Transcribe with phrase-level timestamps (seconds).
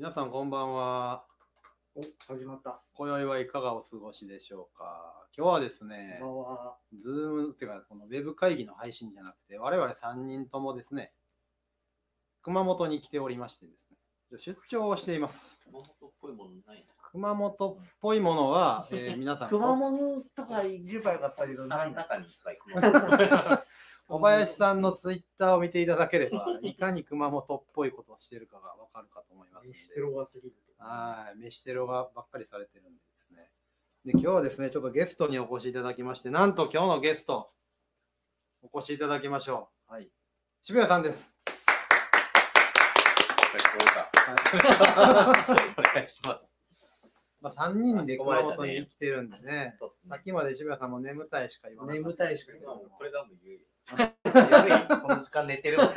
[0.00, 1.24] 皆さんこんばんは。
[1.94, 2.80] お、始まった。
[2.94, 5.26] 今宵はいかがお過ごしでしょうか。
[5.36, 6.76] 今日はですねこん、ばんは。
[6.98, 11.12] ズームっていうか、このウェブ会議の配信じゃなくて、我々3人ともですね、
[12.40, 13.98] 熊本に来ておりましてですね、
[14.38, 15.60] 出張をしています。
[15.64, 21.76] 熊本っぽいものない熊本っぽいものは、えー皆さん、 熊本とか行けばよかったけど、な。
[21.76, 23.64] ない中に一回熊本。
[24.10, 29.78] 小林さんのツイッターを見ていただければ、 いかに熊本っぽいことをしているかがわかるかと思いますので。
[29.78, 30.56] ミステロが過ぎる。
[30.78, 33.52] はい、飯テロがばっかりされてるんでですね。
[34.04, 37.52] で、今日はですね、ちょっとゲストにお越しいただきまして、なんと今日のゲスト、
[38.62, 39.92] お越しいただきましょう。
[39.92, 40.10] はい。
[40.62, 41.32] 渋谷さんです。
[43.46, 43.58] は
[45.36, 46.60] い、 お願いします。
[47.40, 49.76] まあ、3人で熊本に来てるんでね、ね。
[49.78, 49.86] さ
[50.16, 52.08] っきまで渋谷さんも眠たいしか言わなかった。
[52.08, 53.60] 眠たいしか言わもないうこれだもん言うよ。
[53.88, 55.88] この時間寝てるもん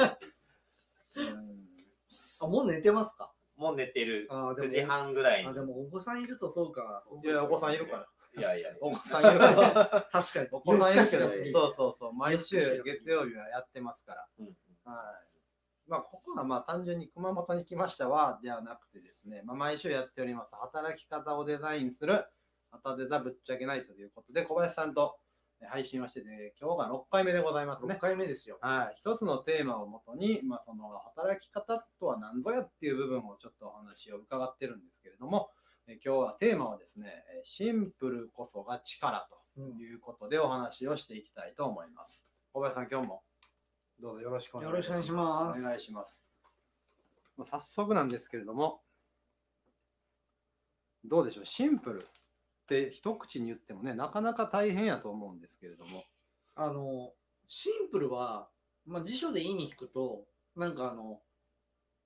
[2.42, 3.32] あ、もう寝てますか？
[3.56, 4.28] もう寝てる。
[4.30, 5.54] あーでも9時半ぐらいにあ、。
[5.54, 7.04] でもお子さんいるとそうか。
[7.24, 8.08] いや、お子さんいるから。
[8.36, 8.72] いやいや。
[8.82, 10.08] お子さんいるから。
[10.12, 10.48] 確かに。
[10.52, 14.28] お子さんいるけど、そうそうそう、毎週月曜日はやってますから。
[14.40, 14.46] うん
[14.86, 15.34] はい。
[15.88, 22.26] まあ、ここはまあ単純に熊本に来ましたはではなくてですね、まあ、毎週やっております働き方をデザインする、
[22.72, 25.23] またデザぶっちゃけないということで、小林さんとえ
[25.70, 27.98] 配信をしてて、今日が6回目でございます6ね。
[28.00, 28.58] 回目ですよ。
[28.62, 28.94] はい。
[28.96, 35.50] 一つのテーマをもとに、まあ、その働き方とは何ぞやっていう部分をちょっとお話を伺ってるんですけれども、
[35.88, 39.44] え今日はテーマはですね、えシンプルこそが力と。
[39.56, 42.32] いうことでお話をしていきたいと思います。
[42.54, 43.24] 小林さん、今日も
[44.00, 44.76] どうぞよろしくお願いします。
[44.76, 46.28] よろしくお願いしますお願いします。
[47.38, 48.82] まあ早速なんですけれども、
[51.06, 52.06] どうでしょう、シンプル
[52.64, 56.06] って一口に言ってもね、なかなか大変やと思うんですけれども、
[56.56, 57.12] あの、
[57.48, 58.48] シンプルは、
[58.86, 61.20] まあ、辞書で意味引くと、なんかあの、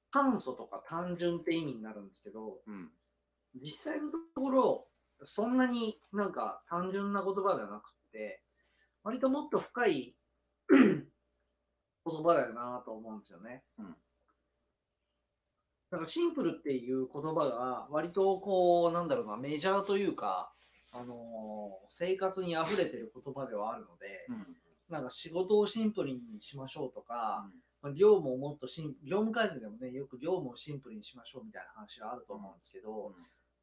[0.09, 2.89] 簡素とか単純って意味になるんですけど、うん、
[3.55, 4.87] 実際のところ、
[5.23, 8.41] そんなになんか単純な言葉ではなくて、
[9.03, 10.15] 割ともっと深い
[10.69, 11.03] 言
[12.05, 13.63] 葉だよなと思うんですよね。
[13.77, 13.95] うん
[15.91, 20.51] だからシンプルっていう言葉が割とこう、なんだろうな、メジャーというか、
[20.93, 24.55] あのー生活に溢れてる言葉ではあるので、うん、
[24.89, 27.49] なんか仕事をシンプルにしましょうとか、
[27.81, 33.13] まあ業務をもっとシン業務改善でもね、よく業務をシンプルにしましょうみたいな話があると思うんですけど、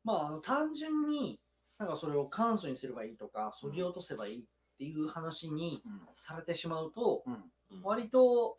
[0.02, 1.40] まあ、あの単純に
[1.78, 4.42] なんかそれを簡素にすればいいとか、そぎ落とせばいいっ
[4.78, 7.36] ていう話にうん、されてしまうと、うん、う
[7.80, 7.82] ん。
[7.82, 8.58] 割と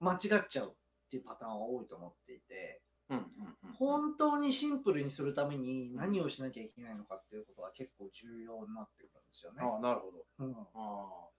[0.00, 0.74] 間違っちゃう
[1.12, 2.80] っていうパターンは多いと思っていて、
[3.10, 3.24] うん、うん、
[3.68, 9.60] うん、本当にシンプルにするために何をしなきゃいけないのかっていうことは結構重要になってくるんですよね。
[9.62, 10.24] ああ、なるほど。
[10.38, 11.32] うんああ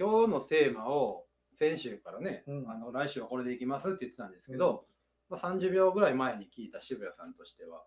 [0.00, 4.86] 今日のテーマを先週からね、うんあの来週はこれでいきますって言ってたんですけど、
[5.28, 7.84] まあ、30秒ぐらい前に聞いた渋谷さんとしては、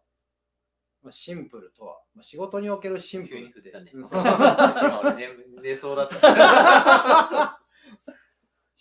[1.01, 5.29] まあ、シンプルとは、まあ、仕事におけるシンプ急ルってに振った ね。
[5.63, 7.54] 寝そうだった。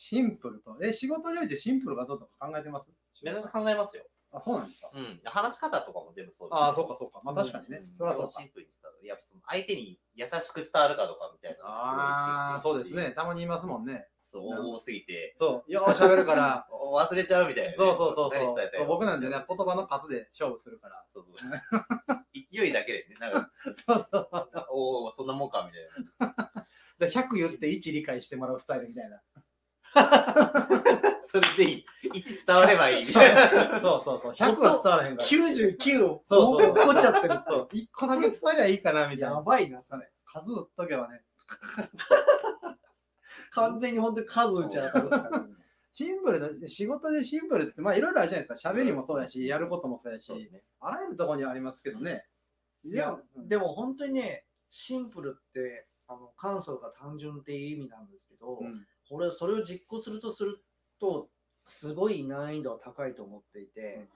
[0.05, 2.91] シンプルと、え、仕事においてシンプルがどうとか考えてます？
[3.23, 4.05] めっちゃ考えますよ。
[4.33, 4.91] あ、そうなんですか？
[4.93, 5.21] うん。
[5.25, 7.21] 話し方とかも全部そうですああ、そうかそうか。
[7.25, 7.79] まあ確かにね。
[7.79, 8.45] うんそれはそうかシ。
[8.45, 9.07] ンプルに伝わる。
[9.07, 13.13] やっぱその相手に優しく伝わるかどうかみたいなのああ、そうですね。。
[13.13, 14.09] たまに言いますもんね。
[14.27, 17.77] そう、多すぎて、そう、よう喋るから、 忘れちゃうみたいなね。
[17.77, 18.87] そうそうそうそう。
[18.87, 21.05] 僕なんでね、言葉の数で勝負するから。
[21.15, 22.25] そうそう。
[22.35, 24.29] 勢いだけでね、なんか、そうそう。
[24.71, 26.67] おお、そんなもんかみたいな。
[26.99, 29.23] で100言って1理解してもらうスタイルみたいな。
[31.21, 31.87] それでいい。
[32.15, 33.05] 1伝わればいい。
[33.07, 33.23] そう
[34.03, 34.33] そうそう。
[34.33, 35.29] 100は伝わらへんから。
[35.29, 37.41] 99をそうそう怒っちゃってる。
[37.47, 37.69] そう。
[37.73, 39.43] 1個だけ伝えりゃいいかなみたいやな。
[39.43, 40.11] ばいな、それ。
[40.25, 41.23] 数打っとけばね。
[43.53, 45.47] 完全に本当に数打ちゃったことだから
[45.93, 48.71] シンプルな、仕事でシンプルって、まあいろいろあるじゃないですか。
[48.71, 52.27] 喋りもそうやし、やることもそうやし、ねあらゆるところにはありますけどね。
[52.85, 60.63] いいや、でも本当にね、シンプルって、あの簡素が単純っていう意味なんですけど、うんこれそれを実行するとする
[61.01, 61.29] と、
[61.67, 64.09] すごい難易度は高いと思っていて、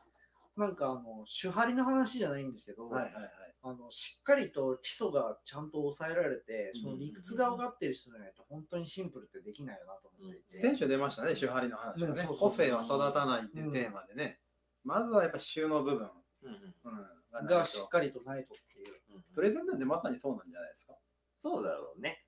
[0.56, 3.30] なんかあの、手張りの話じゃないんですけど、はいはいはい。
[3.60, 10.58] あのしっかりと基礎がちゃんと抑えられて、そのうん理屈が分かってる人じゃないと、本当にシンプルってできないよなと思っていて。
[10.58, 12.28] 先週出ましたね、手張りの話がね。
[12.38, 14.40] 個性は育たないっていうテーマでね。
[14.84, 16.08] まずはやっぱ収納部分、
[16.42, 18.92] うんうんうん、がしっかりとないとっていう。
[18.92, 20.94] うんプレゼンなんてまさにそうなんじゃないですか。
[21.42, 22.24] そうだろうね。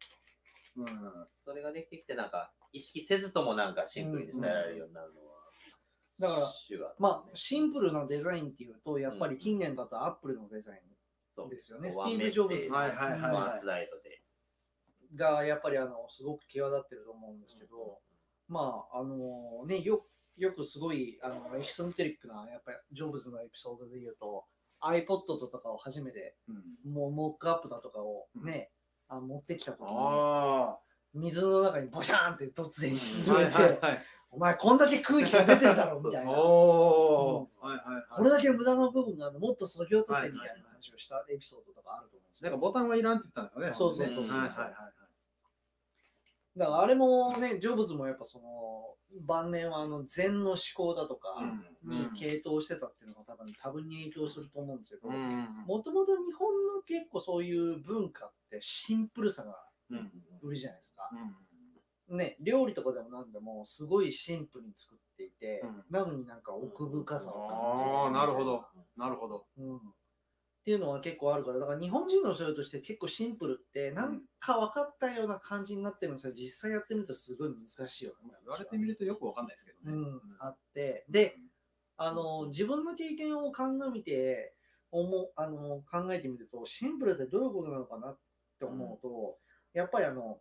[0.77, 0.87] うん。
[1.45, 5.31] それができてきて、なんか、意識せずともなんかシンプルに伝えられるようになるのは、
[6.19, 10.83] だからまあ、シンプルなデザインっていうと、やっぱり近年だとアップルのデザイ
[11.41, 11.91] そうですよね。
[11.91, 12.71] スティーブジョブズメッセージ。
[12.71, 14.23] はいはいはいスライドで。
[15.15, 17.99] ンがやっぱりあのすごく際立ってると思うんですけど、
[18.49, 20.07] まあ、あのね、よ
[20.37, 24.45] よくすごいあのエキセントリックなやっぱりジョブズのエピソードで言うと
[24.83, 26.53] iPod とかを初めてう
[26.89, 26.93] ん。
[26.93, 28.71] もうモックアップだとかをね、
[29.11, 30.79] あ持ってきた時にあ
[31.13, 32.97] 水の中にボシャーンって突然あ。
[32.97, 34.05] 沈めて、はいはいはい。
[34.31, 37.51] お前こんだけ空気が出てんだろみたいなおお。
[37.61, 38.05] はいはいはい。
[38.11, 43.77] これだけ無駄な部分があるもっと削ぎ落とせみたいな話をしたエピソードとかあると思うんですよなんかボタンはいらんって言ったんだよね。
[43.77, 45.00] そうそうそうそうはいはいはい
[46.57, 48.45] だからあれもねジョブズもやっぱその
[49.27, 51.29] 晩年はあの禅の思考だとか
[51.85, 59.55] うんに傾倒してたっていうのが多分多分に影響すると思うんですけどもともと日本の結構そういう文化ってシンプルさが
[59.91, 60.11] うん
[60.43, 61.09] 売りじゃないですか。
[61.13, 61.35] うん
[62.11, 68.65] ね、料理とかでも何でもすごいシンプルに作っていて、うんなのになんか奥深さをああ、なるほど。
[68.97, 69.39] なるほど。
[69.39, 69.81] 感じる、うん。
[70.61, 78.31] っていうのは結構あるから、だから日本人のそれとして結構シンプルってなんか分かったような感じになってるんですけど、実際やってみるとすごい難しいよね。
[78.45, 79.97] 言われてみるとよくわかんないですけどね。
[79.97, 81.37] うん、あって、で、
[81.97, 84.55] あの自分の経験を鑑みて
[84.91, 88.19] 思うあの考えてみると、シンプルってどういうことなのかなっ
[88.59, 89.39] て思うと、
[89.73, 90.41] やっぱりあの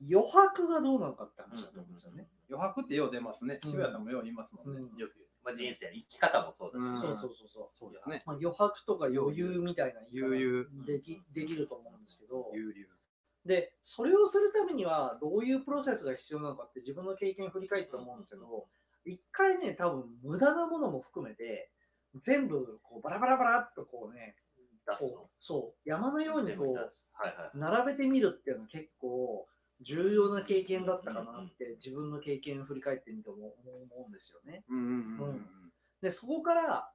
[0.00, 2.28] 余白がどうなのかって話だと思うんですよね。
[2.48, 3.60] 余白ってよう出ますね。
[3.62, 4.80] うん渋谷さんもよう言いますもんね。
[4.80, 5.29] うんよく言う。
[5.50, 6.82] まあ、人生の生き方もそうだし。
[6.82, 7.00] うん。
[7.00, 7.68] そうそうそうそう。
[7.78, 8.22] そうですね。
[8.26, 10.68] まあ、余白とか余裕みたいな余裕。
[10.86, 12.86] できできると思うんですけど、有流。
[13.44, 18.66] で、それをするためにはどういうプロセスが必要なのかって自分の経験を振り返って思うんですけど、
[19.04, 21.70] 一回ね、多分無駄なものも含めて、
[22.16, 24.36] 全部こうバラバラバラっとこうね、
[24.86, 29.46] 出すこうそう、山のようにこう並べてみるっていうのは結構
[29.82, 34.64] 重要な経験だったかなって自分の経験を振り返ってみても思うんですよね。
[36.02, 36.90] で、そこから、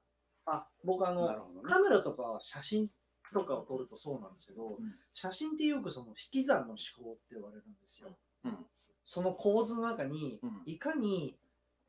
[0.45, 1.35] あ、僕あの、ね。
[1.63, 2.89] カメラとか写真
[3.33, 4.95] とかを撮るとそうなんですけど、ん。
[5.13, 8.15] 写真ってよくその引き算の思考って言われるんですよ。
[8.43, 8.57] うん。
[9.03, 10.61] その構図の中にうん。
[10.65, 11.37] いかに、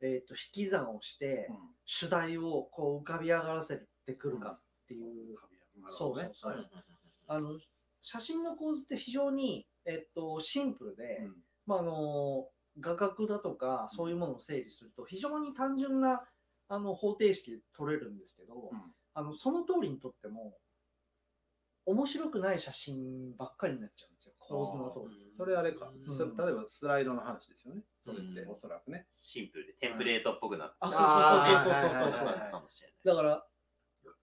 [0.01, 1.57] えー、と引き算をしてうん。
[1.85, 5.35] 主題をこう浮かび上がらせてくるかっていう、う
[5.89, 6.69] そうそう、い。
[7.27, 7.59] あの
[8.01, 11.35] 写真の構図って非常に、えっとシンプルで、うん。
[11.65, 12.47] まあ、あの
[12.79, 16.21] 画角だとかそういうものを整理すると非常に単純な
[16.69, 18.79] あの方程式で撮れるんですけど、うん。
[19.13, 20.53] あのその通りに撮っても
[21.87, 24.33] 面白くない写真ばっかりになっちゃうんですよ。
[24.37, 25.31] 構図の通り。
[25.35, 26.15] それあれか、うん。
[26.15, 27.81] す例えばスライドの話ですよね。
[28.03, 28.51] それってうん。
[28.51, 29.07] おそらくね。
[29.11, 33.47] シンプルでテンプレートっぽくなってあそうそうそうそうそうそうはいはいはいはいかもしれだから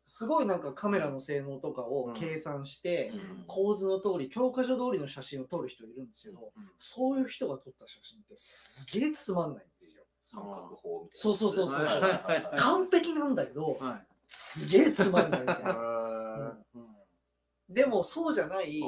[0.05, 2.15] すごいなんかカメラの性能とかをうん。
[2.15, 3.13] 計算して、
[3.47, 6.71] 構図の通り教科書通りの写真を撮る人いるんですけど、うん。
[6.79, 10.05] そういう人が撮った写真ってすげえつまんないんですよ。
[10.23, 11.21] 三角法みたいな。
[11.21, 14.07] そうそうそうそう完璧なんだけど、はい。
[14.29, 16.57] すげえつまんないみたいな。
[16.75, 17.75] うん。
[17.75, 18.83] でもそうじゃない。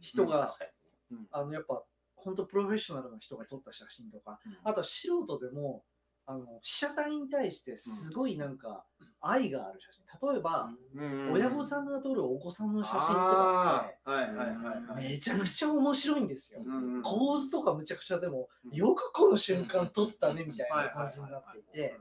[0.00, 0.46] 人が
[1.32, 1.82] あのやっぱ
[2.14, 5.82] 本当プロフェッショナルな人が撮った写真とか、あとは素人でも
[6.30, 8.84] あの被写体に対してすごいなんか
[9.20, 9.98] 愛がある写真。
[10.32, 11.32] 例えば、うん。
[11.32, 14.10] 親御さんが撮るお子さんの写真とかあってー。
[14.10, 14.56] はいはいはい
[14.94, 15.12] はい。
[15.12, 16.60] めちゃくちゃ面白いんですよ。
[17.02, 18.76] 構図とかむちゃくちゃでも、うん。
[18.76, 21.96] よくこの瞬間撮ったねみたいな感じになっていて、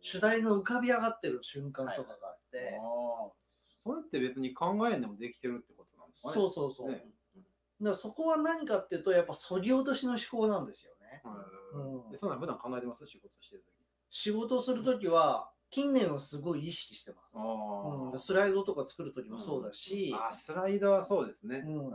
[0.00, 3.30] 主題の浮かび上がってる瞬間とかがあって、あー。
[3.84, 6.34] それって別に考えんでもできてるってことなんですかね。
[6.34, 6.88] そうそうそう。
[6.88, 6.94] ね。
[6.96, 7.06] だか
[7.90, 11.22] らそこは何かっていうと、やっぱそぎ落としの思考なんですよね。
[11.74, 12.18] うん。
[12.18, 13.06] そんなん普段考えてます？
[13.06, 13.64] 仕事してる
[14.12, 17.32] 仕事をするときは、近年はすごい意識してます。
[17.34, 21.64] うん、スライドとか作るときもそうだし、あースライドはそうですね。
[21.66, 21.92] うんうん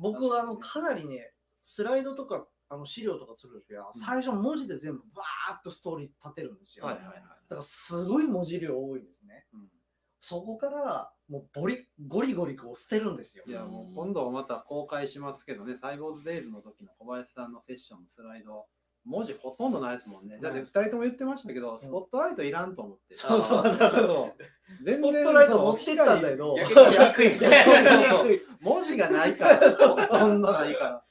[0.00, 6.86] 僕はあのかなりね、スライドとかあの資料とか作るときは、うん最初文字で全部バーっとストーリー立てるんですよ。
[6.86, 7.14] はいはいはい。
[7.16, 9.44] だからすごい文字量多いんですね。
[9.52, 9.68] うん
[10.20, 13.52] そこからもうボリゴリゴリこう捨てるんですよい。
[13.52, 18.66] やもう今度また公開しますけどね、サイボーズデイズの時の小林さんのセッションのスライド、
[19.04, 20.38] 文字ほとんどないですもんね。
[20.40, 23.14] だって2人とも言ってましたけど、スポットライトいらんと思って。
[23.14, 24.84] そうそうそうそう。
[24.84, 31.04] 全スポットライト持ってったんだけど、逆に役にそうそうそう文字がないから、ほとんどないから。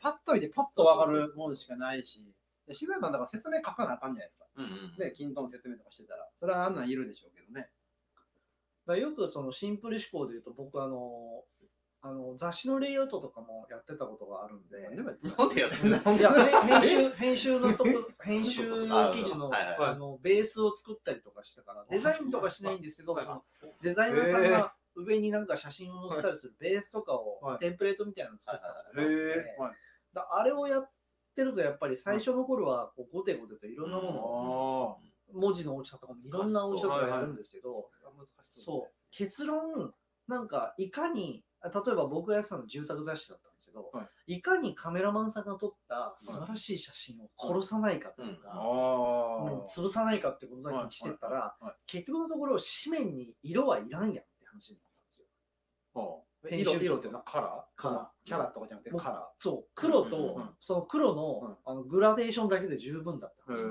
[0.00, 2.20] パッと見てパッとわかるもんしかないし、
[2.66, 4.46] で渋谷さんだから説明書かなあかんじゃないですか。
[4.56, 7.68] うんうんで、均等の説明とかしてたら、それはあんなんいるでしょうけどね。
[8.86, 11.44] だよくそのシンプル思考で言うと僕あの
[12.06, 14.90] あの雑誌のレイアウトとかもやってたことがあるんで、
[15.36, 15.96] なんでやってんの？
[15.96, 16.30] いや
[16.62, 17.90] 編集編集のとこ
[18.22, 18.62] 編集
[19.14, 23.16] 記事のあのベースを作ったりとかしたからデザインとかしないんですけど、
[23.82, 27.58] デザイナーさんが上になんか写真を載せたりするベースとかをはい。
[27.58, 28.74] テンプレートみたいなの作ってたこ
[29.56, 30.90] とがああれをやっ
[31.34, 34.98] てるとやっぱり最初の頃はこうゴテゴテといろんなものを
[35.32, 37.88] 文字の大きさとかもいろんな大きさとかやるんですけど、
[38.42, 38.92] そう。
[39.10, 39.94] 結論
[40.28, 44.42] なんかいかに例えば僕がやってたの住宅雑誌だったんですけど、、はい。
[44.42, 48.58] かにカメラマンさんが撮った素晴らしい写真を殺さないかというか、あ
[49.44, 51.64] うん潰さないかってことだけにしてったら、はい。
[51.64, 51.74] はい。
[51.86, 55.26] 結局のところ紙面に色はいらんやんって話になったんですよ。
[55.96, 56.00] あ。
[56.48, 57.82] 編集色色っていうのはカラー？
[57.82, 58.06] カラー。
[58.26, 63.70] キャラとかじゃなくてカラそう黒と、うんうんその黒の,、あのグラデーションだけで十分だったんですよ。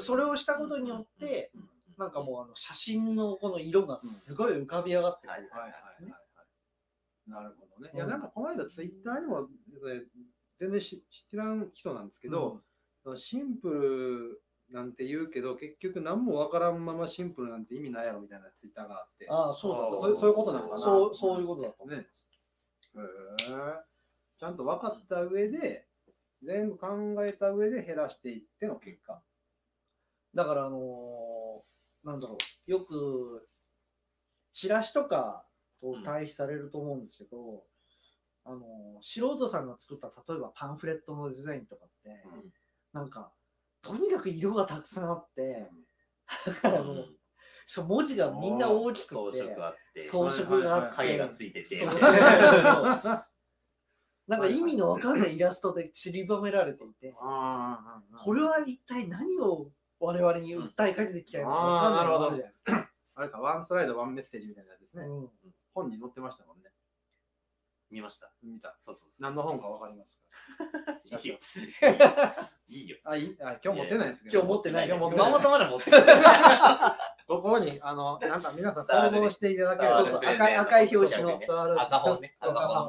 [0.00, 1.52] それをしたことによって、
[1.98, 5.48] なんかもうあの写真のこの色がすごい浮かび上がってくる。
[7.26, 7.90] なるほどね。
[7.92, 9.48] うんいや、なんかこの間ツイッターにも、
[9.90, 10.02] え
[10.58, 12.60] 全然し知らん人なんですけど、
[13.16, 14.42] シンプル
[14.74, 19.26] なんて言うけど、結局何もわからんままシンプルなんて意味ないやろみたいなツイッターがあって。
[19.28, 21.96] ああ、そうそういうそういうことなのかなそうそういうことだと思う。
[21.96, 22.02] ね。
[22.02, 23.84] へえ
[24.38, 25.86] ちゃんと分かった上で、
[26.42, 29.22] 全部考えた上で減らしていっての結果。
[30.34, 31.33] だから、あのー
[32.04, 33.48] なんだろう、よく、
[34.52, 35.46] チラシとか
[35.80, 37.64] と対比されると思うんですけど、
[38.44, 38.62] あのー
[39.00, 42.52] 素人さんが作った、例えばパンフレットのデザインとかって、うん。
[42.92, 43.32] なんか、
[43.82, 45.68] とにかく色がたくさんあって、
[46.62, 47.04] あの
[47.66, 51.86] そう文字がみんな大きく装て、飾あって、装飾があって、影がついてて、
[54.26, 59.70] なんか意味のわかんないイラストで散りばめられていて、あこれは一体何を
[60.04, 62.90] 我々に訴えかけてきたなあるじゃないですか。
[63.16, 65.04] あれか、ワンスライド、ワンメッセージみたいなやつですね。
[65.04, 65.30] うん
[65.74, 66.70] 本に載ってましたもんね。
[67.90, 68.30] 見ました。
[68.44, 68.76] 見た。
[68.78, 69.22] そうそうそう。
[69.22, 70.22] 何の本かわかりますか？
[71.18, 71.38] いいよ。
[72.68, 72.96] いいよ。
[73.04, 74.38] あ、いいあ今日持ってないですけど。
[74.38, 75.32] 今日持ってない今日持ってない。
[75.32, 75.96] 熊本まで持ってる。
[77.26, 82.36] ここに、あの、なんか皆さん想像していただけるそうそう赤い赤い表紙の伝わる赤本ね。
[82.38, 82.88] 赤本赤本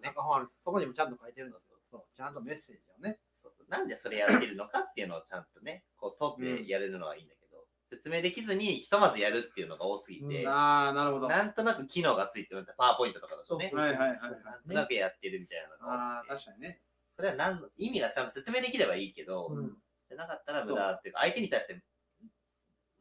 [0.00, 0.08] ね。
[0.08, 1.78] 赤本あるんですそこにもちゃんと書いてるんですよ。
[1.82, 3.20] そうちゃんとメッセージをね。
[3.68, 11.28] なんでそれやってるのかっていうのをちゃんとね、 こう取ってやれるのはいいんだけど、説明できずにひとまずやるっていうのが多すぎて、ああ、なるほど。
[11.28, 14.20] なんとなく機能がついてるパワーポイントとかだとね、そうはいはいはいはい。
[14.44, 16.82] なんとなくやってるみたいなのがああ、あって、確かにね。
[17.16, 21.82] それは何の意味がちゃんと説明できればいいけど、うんじゃなかったら無駄っていうか、相手にとって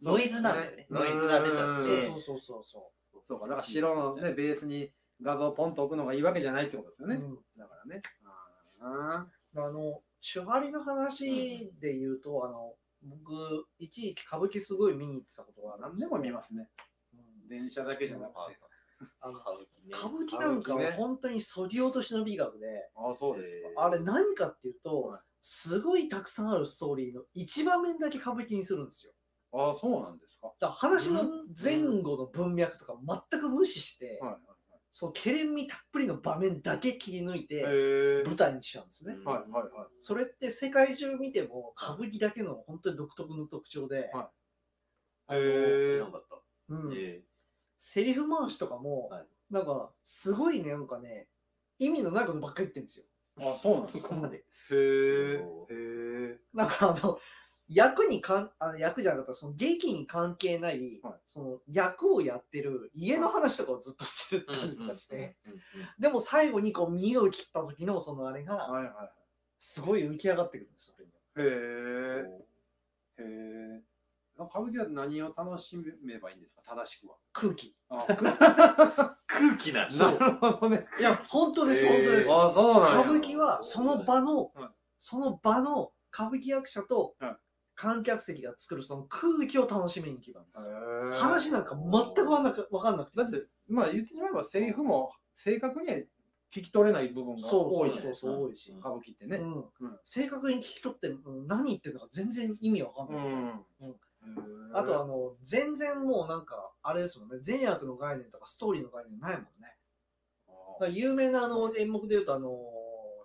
[0.02, 0.88] ノイズなんだよね。
[0.90, 7.16] ノイズが出ちゃっうんてそうそうそうそうそうか、だから白のね、ベースに画像をポンと置くのがいいわけじゃないってことですよね。
[7.16, 8.02] うんだからね。
[10.34, 12.74] 手張りの話で言うと、あの、
[13.04, 16.18] 僕、一時期歌舞伎すごい見に行ってたことがああ、何でるんですよ。
[16.18, 16.70] も見ますね。
[17.14, 17.48] うん。
[17.48, 18.60] 電車だけじゃなくて。
[19.20, 19.92] あの歌舞伎ね。
[19.92, 23.86] 歌舞伎なんかは本当にそぎ落としの美学で、ああ、そうですえか。
[23.86, 25.22] あれ何かっていうと、はい。
[25.42, 29.14] すごいたくさんあるストーリーの一場面だけ歌舞伎にするんですよ。
[29.52, 30.54] ああ、そうなんですか。
[30.60, 31.26] だから話の
[31.62, 32.96] 前後の文脈とか
[33.30, 34.53] 全く無視して、はい
[34.96, 37.64] そのケレン味たっぷりの場面だけ切り抜いて。
[38.26, 39.16] 舞台にしちゃうんですね。
[39.16, 39.88] うんはいはいはい。
[40.00, 44.30] それって世界中見ても歌舞伎だけの本当に独特の特徴で、は
[45.30, 46.38] いへえ知らなかった。
[46.70, 47.24] うんえ
[47.76, 51.28] セリフ回しとかも、はいなんかすごいねなんかね
[51.80, 53.06] 意味のないことばっかり言ってるんですよ。
[53.40, 54.10] あ、そうなんーですか。
[54.10, 54.38] そこまで。
[54.38, 54.76] へえ。
[54.76, 55.44] へ
[56.36, 56.40] え。
[56.54, 57.20] なんかあの
[57.74, 65.36] 役にかんあの役じゃなかったらその劇に関係ない、はいその役をやってる家の話とかをずっとしてたりとかして、
[66.00, 69.12] でも最後にこう身を切った時のそのあれがはいは
[69.60, 70.96] すごい浮き上がってくるんですよ。
[71.00, 71.08] い。
[71.40, 72.44] へえ。
[73.18, 73.24] へ
[73.80, 73.82] え。
[74.36, 76.76] 歌舞伎は何を楽しめばいいんですか？
[76.76, 77.16] 正しくは。
[77.32, 77.76] 空気。
[77.90, 78.06] あ
[79.28, 80.12] 空気なんだ。
[80.12, 80.86] なるほどね。
[81.00, 82.34] いや本当です、へー本当です。
[82.34, 84.70] あ、そうなんや歌舞伎はその場の、はい
[85.06, 87.38] その場の歌舞伎役者とはい
[87.76, 91.22] 観客席が作るその空気を楽しみに行けばいいんですよ。
[91.22, 93.18] 話なんか全くわかんなくわかんなくて。
[93.18, 95.96] だって、まあ言ってしまえばセリフも正確には
[96.54, 98.28] 聞き取れない部分が多いじゃないですか。
[98.28, 98.72] そうそう多いし。
[98.80, 99.38] 歌舞伎ってね。
[99.38, 103.54] うんうん正確に聞き取ってうん何言ってるのか全然意味わかんない。
[104.74, 109.78] あとあの全然もうなんかあれですもんね善悪の概念とかストーリーの概念ないもんね。
[110.92, 112.52] 有名なあの演目で言うとあの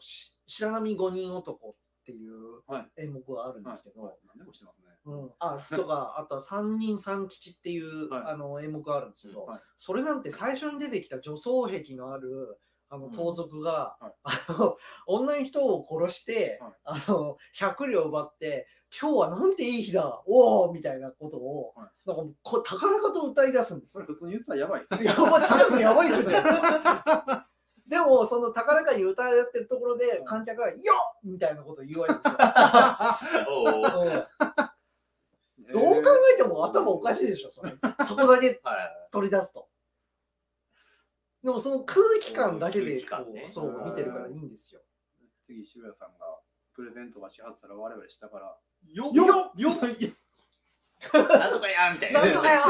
[0.01, 1.75] し白波五人男っ
[2.09, 3.03] ていうはい。
[3.03, 4.15] 演目があるんですけど、はい。
[4.27, 4.89] 何でもしてますね。
[5.05, 8.23] うん、あとかあとは三人三吉っていう、はい。
[8.33, 9.61] あの演目があるんですけど、はい。
[9.77, 13.13] それなんて最初に出てきた女装壁のあるあのうん。
[13.13, 14.13] 盗賊が、はい。
[14.23, 16.73] あの女の人を殺して、はい。
[16.85, 18.67] あの100両奪って
[18.99, 24.05] 今日はなんていい日だおおみたいなことを、はなんかこ高らかと歌い出すんですよ。
[24.07, 25.05] それ普通に言ってたらやばい。
[25.05, 27.49] やばい、ただのやばい人じゃないですか。
[27.89, 33.47] でも、その高らかに歌いやってるところで、観客が、よっみたいなことを言われるんですよ。
[33.49, 37.73] おうおうはいうんどう考えても頭おかしいでしょ、それ。
[38.07, 38.75] そこだけは
[39.09, 39.69] い取り出すと。
[41.43, 43.05] でも、その空気感だけで、
[43.49, 44.81] そう、見てるからいいんですよ。
[45.47, 46.41] 次、渋谷さんが
[46.75, 48.57] プレゼントがしはったら我々下から。
[48.87, 49.27] よよっ
[49.57, 49.81] よよっ
[51.13, 52.23] なんとかやみたいな。
[52.23, 52.61] なんとかよ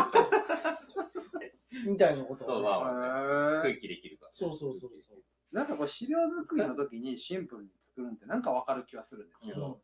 [1.86, 4.32] みたいなことそう、をね、まあ空気できるからね。
[4.32, 5.22] そうそうそうそう。
[5.52, 9.80] なんかこう資料作りの時にシンプルに作るんってなんかわかる気はするんですけうんど、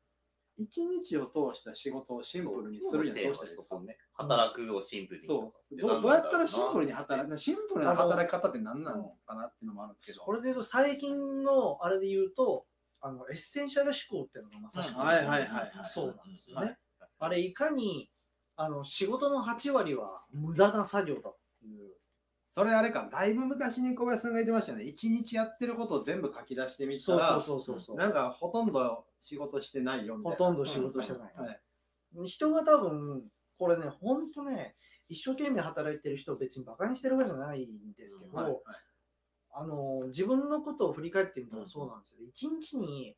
[0.57, 3.81] 一日を通した仕事をシンプルにするにはどうしたらいいですか？
[3.81, 3.99] ね。
[4.13, 5.27] 働くをシンプルに。
[5.27, 10.21] そうどうどうやったらシンプルに働くシンプルな働き方って何なのかなっていうのもあるんですけど。
[10.23, 12.67] これで言うと最近のあれで言うと、
[13.01, 16.79] あのエッセンシャル思考っていうのがまさしく、はいはいはいはいそうなんですよはいね。
[17.19, 18.11] あれいかに
[18.57, 21.91] あの仕事の8割は無駄な作業だっていう。
[22.53, 24.85] それあれか、だいぶ昔に小林さんが言ってましたよね。
[24.85, 27.97] 一日やってることを全部書き出してみたそうら、そうそうそう。
[27.97, 30.37] なんかほとんど仕事してないよみたいな。
[30.37, 31.61] ほとんど仕事してないはい
[32.27, 33.25] 人が多分、
[33.59, 34.77] これね、ほんとね、
[35.09, 38.55] 一生懸命働いてる人を別にバカにしてるわけじゃないんですけど、はいはい
[39.57, 42.23] あの自分のことを振り返ってみてもそうなんですよ。
[42.29, 43.17] 一日に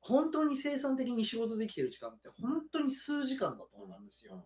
[0.00, 4.44] 本当に生産的に仕事できてる時間って本当に数時間だと思うんですよ。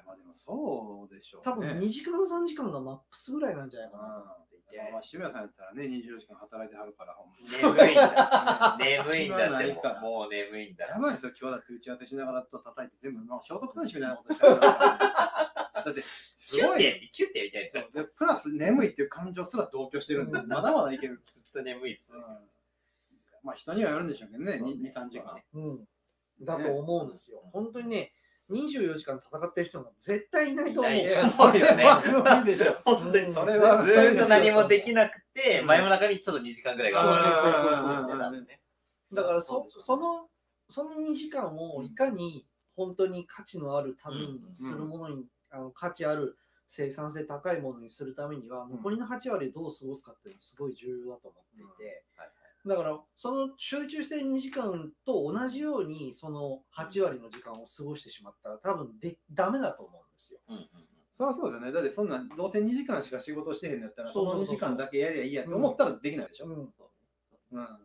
[0.00, 1.52] いやまあでもそうでしょう、ね。
[1.52, 4.90] 多分2時間3時間がマックスぐらいなんじゃないかなと思っていて。
[4.92, 8.78] まあ、渋谷さんやったらね、24時間働いてはるから、ほんま眠いんだ。
[8.80, 10.86] 眠いんだってもう、もう眠いんだ。
[10.86, 14.56] やばいですよ、今日だって打ち合わせしながらと叩いて全部、まあ、聖徳太子みたいなことしてら。
[14.56, 16.78] だって、すごい。
[16.78, 18.04] キュッて、キュッてやりたいですよ。
[18.04, 21.20] でプラス眠いっていう感情すら同居してるんで、う んまだまだいける。
[21.26, 22.18] ずっと眠いっすね。
[22.18, 22.24] うん
[23.42, 25.42] まあ人にはよるんでしょうけどね、ね2、3時間。
[25.54, 25.88] うん、
[26.42, 27.42] だと思うんですよ。
[27.52, 28.12] 本当にね、
[28.50, 30.92] 24時間戦ってる人が絶対いないと思う。
[30.92, 32.76] いないそうよねまあ無理でしょ。
[32.84, 37.22] 本当にそれはずーっと何もできなくて、うん真夜中にちょっと2時間ぐらい頑張る。
[37.22, 38.60] そうそうそうそうそうそうね
[39.12, 40.28] だからそその
[40.68, 46.38] その2時間をいかに本当に価値のあるためにするものに、あの価値ある
[46.68, 60.40] 生産性高いものにするためには、ん残りの8割どう過ごすかっていうのがすごい重要だと思っていて、はいはいだからその集中してる2時間と同じようにその8割の時間を過ごしてしまったら多分でダメだと思うんですよ。
[60.48, 60.68] うんうん
[61.16, 61.72] そりゃそうですよね。
[61.72, 66.46] だってそんな、どうせ2時間しか仕事してへんのやったら、そうのそそうそう2時間だけやりゃいいやって思ったらできないでしょ。
[66.46, 66.72] うん。
[67.52, 67.78] うんあ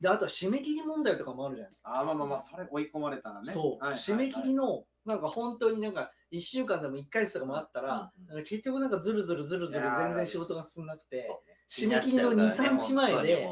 [0.00, 1.92] であとは締め切り問題とかもあるじゃないですか。
[2.00, 3.52] あーまあまあまあ、それ追い込まれたらね。
[3.52, 13.48] そう、はい締め切りのなんか本当になんか1週間でも1ヶ月とかもあったら、うんうんなんか結局なんかずるずるずるずる全然仕事が進んなくてそうね締め切りの2、3日前で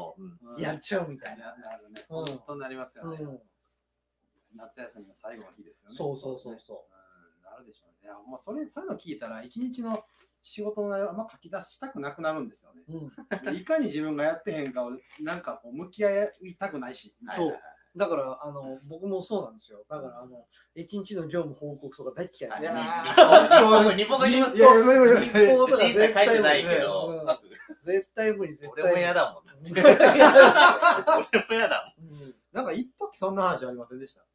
[0.57, 1.55] やっちゃうみたいな。
[1.55, 2.01] ななるね。
[2.09, 3.17] うん本当になりますよね。
[3.21, 3.39] うん
[4.55, 5.95] 夏休みの最後の日ですよね。
[5.95, 7.97] そうそうそうそうんなるでしょうね。
[8.03, 10.03] いや、もうそれ、そういうの聞いたら、一日の
[10.41, 12.81] 仕事の内容あんま書き出したくなくなるんですよね。
[12.87, 12.93] う。
[12.93, 17.15] うん、 いかに自分がやってへんかを、なんかこう、向き合いたくないし。
[17.35, 17.59] そう
[17.95, 19.83] だからあの僕もそうなんですよ。
[19.89, 23.15] だからあの1日の業務報告とか大嫌いでいや日
[23.65, 27.39] 本日本が言いますいやいや無理無理無理日報とか人生書いてないけうんど、
[27.83, 28.93] 絶対無理絶対無理。
[28.93, 29.43] 俺も嫌だもん。
[29.43, 31.95] う ん俺も嫌だ
[32.51, 34.25] なんか一時そんな話ありませんでした？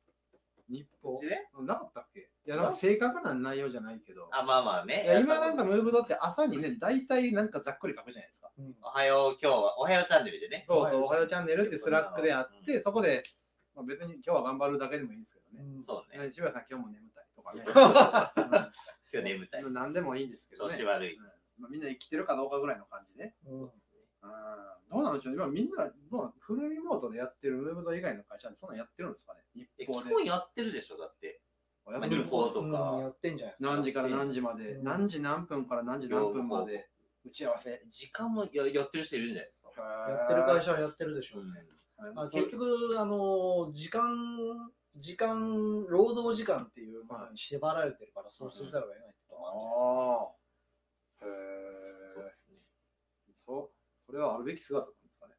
[0.68, 1.20] 日報
[1.64, 2.20] なかったっけ？
[2.20, 2.62] いや、な？
[2.62, 4.28] んか正確な内容じゃないけど。
[4.32, 5.06] あ、まあまあねい。
[5.06, 8.50] や今なんかムーブドって朝にね、大体なんかざっくり書くじゃないですか。
[8.58, 10.64] うんおはよう、今日は、おはようチャンネルでね。
[10.68, 13.22] そうそう、はいおはようチャンネルってスラックであって、うんそこで、
[13.74, 15.62] まあ、別に今日は頑張るだけでもいいんですけどね。
[15.62, 16.18] うんそうね。
[16.26, 17.64] ね渋谷さん今日も眠たいとかね。
[19.12, 19.62] 今日眠たい。
[19.62, 20.74] うん何でもいいんですけどね。
[20.74, 21.31] 調子悪いうん。
[21.62, 23.36] まあ、みんな生きてるかどうかぐらいの感じね。
[23.46, 24.00] うんそうですね。
[24.22, 24.30] うん
[24.90, 30.10] どうなんでしょう今みんな、どうフルリモートでやってるムーブド以外の会社でそんなんやってるんですかね日え報で。
[30.10, 31.40] 基本やってるでしょ、だって。
[31.86, 33.70] まあやってるとうんやか、ってんじゃないですか。
[33.74, 36.88] 何時から何時まで、うん何時何分から何時何分まで
[37.24, 37.82] 打ち合わせ。
[37.88, 39.70] 時間もややってる人いるんじゃないですか。
[40.08, 41.50] やってる会社はやってるでしょうね。
[41.98, 50.41] うんあ結局、あの時間、時間、労働時間っていうものに縛られてるから、そうせざるを得ないってこともあるんじゃないですか。
[51.22, 52.56] そうですね。
[53.44, 54.06] そう。
[54.06, 55.34] それはあるべき姿なんですかね。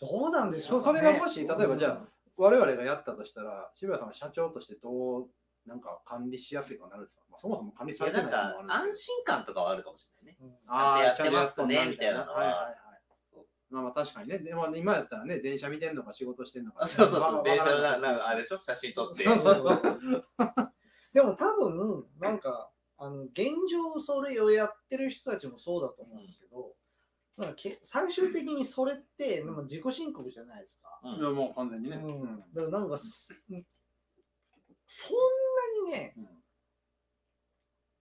[0.00, 5.28] どうなんでしょそうねれがもし、例えばじゃあ、我々がやったとしたら、渋谷さんは社長としてどう、
[5.66, 10.38] なんか管理しやすいかなるんですか、まあ、そもそも管理されてないなんかのもあるんです安心感とかはあるかもしれないね。
[10.40, 12.74] うんちゃんとやってますとやっとんみたいなのははいはいはい
[13.32, 14.38] そうまあまあ確かにね。
[14.40, 18.60] でも今やったらね、電車見てんのか仕事してんのか、あそうそうそう、わ電車のなんかあれでしょ？
[18.60, 19.24] 写真撮って。
[19.24, 19.82] そうそうそう
[21.14, 26.72] でも多分、なんか、あの現状それをやってる人たちもそうだと思うんですけど、
[27.36, 31.00] なんかけ最終的にそれってなんか自己申告じゃないですか。
[31.02, 31.96] うんいやもう完全にね。
[31.96, 33.34] うん、だからなんかす、
[34.86, 35.16] そん
[35.86, 36.26] なにね、うん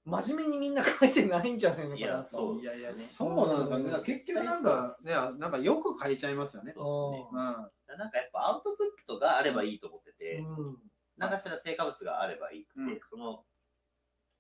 [0.06, 2.18] 真面目にみんな書いてないんじゃないのいかなと。
[2.18, 4.04] やそういやいや、ねそうなんですよね。
[4.04, 6.74] 結局なんか、ね、なんかよく書いちゃいますよね。
[6.74, 7.42] そううん。
[7.42, 10.78] なんかやっぱアウトプットがあればいいと思ってて、うん
[11.16, 13.46] 何かしら成果物があればいいくて、うんその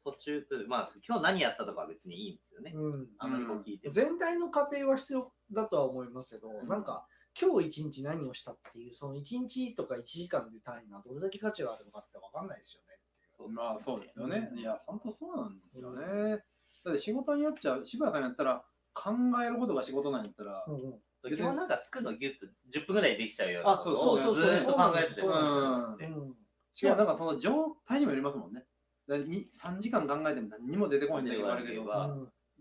[0.03, 2.71] 途中というまあ今日何やったとかは別にいいんですよね。
[2.75, 3.93] うんあんまりこう聞いても。
[3.93, 7.05] 全体の過程は必要だとは思いますけど、うんなんか
[7.39, 12.99] 今日一日何をしたっていうその一日とか1時間で単位がどれだけ価値があるのかって分かんないですよね。
[13.35, 14.49] そうまあそうですよね。
[14.51, 16.43] うんいや、本当そうなんですよね。
[16.85, 18.63] だって仕事によっちゃ、柴田さんやったら、
[18.93, 19.11] 考
[19.43, 20.81] えることが仕事なんやったら、うんうん
[21.23, 22.45] そう基本なんか作るのギュッと
[22.77, 26.33] 10分ぐらいできちゃうようなあことをそうそうそうずーっと考えてたりするんですようんねうん
[26.73, 28.65] しかもなんかその状態にもよりますもんね。
[29.07, 31.47] だからに3時間考えても何にも出てこないんだけど、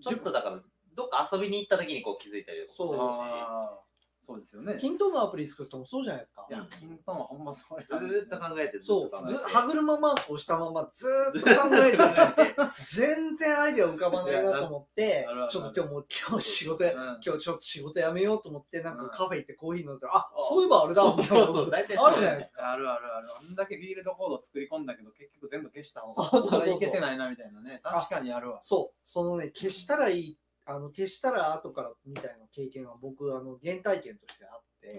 [0.02, 0.61] ちょっとだから、
[0.94, 3.91] どっか遊びに行った時にこう気づいたりとかそう
[4.24, 4.76] そうですよね。
[4.78, 6.46] キントーンのアプリ作ってもそうじゃないですか。
[6.48, 6.52] い。
[6.52, 7.88] や、キントンはほんまそうです。
[7.88, 12.54] ずーっと考えてずっそうず歯車マークをしたままずーっと考えてて、
[12.94, 16.98] 全然アイデア浮かばないなと思ってちょっと今日もう今日仕事や、うん。
[17.24, 23.28] 今日ちょっと仕事やめようと思って、なんかうんカフェ行ってコーヒー飲んだら、あ、そういえばあれだ、みたいなそうそう、大体あるじゃないですあるあるある。
[23.37, 27.80] あんだけフィールドコード作り込んだけど、結局全部消した方そうそうそうがいけてないなみたいなね。
[27.82, 28.58] 確かにあるわ。
[28.62, 34.98] そう、そのね、消したらいい、あの消したら後からみたいな経験は僕、あの原体験としてあって、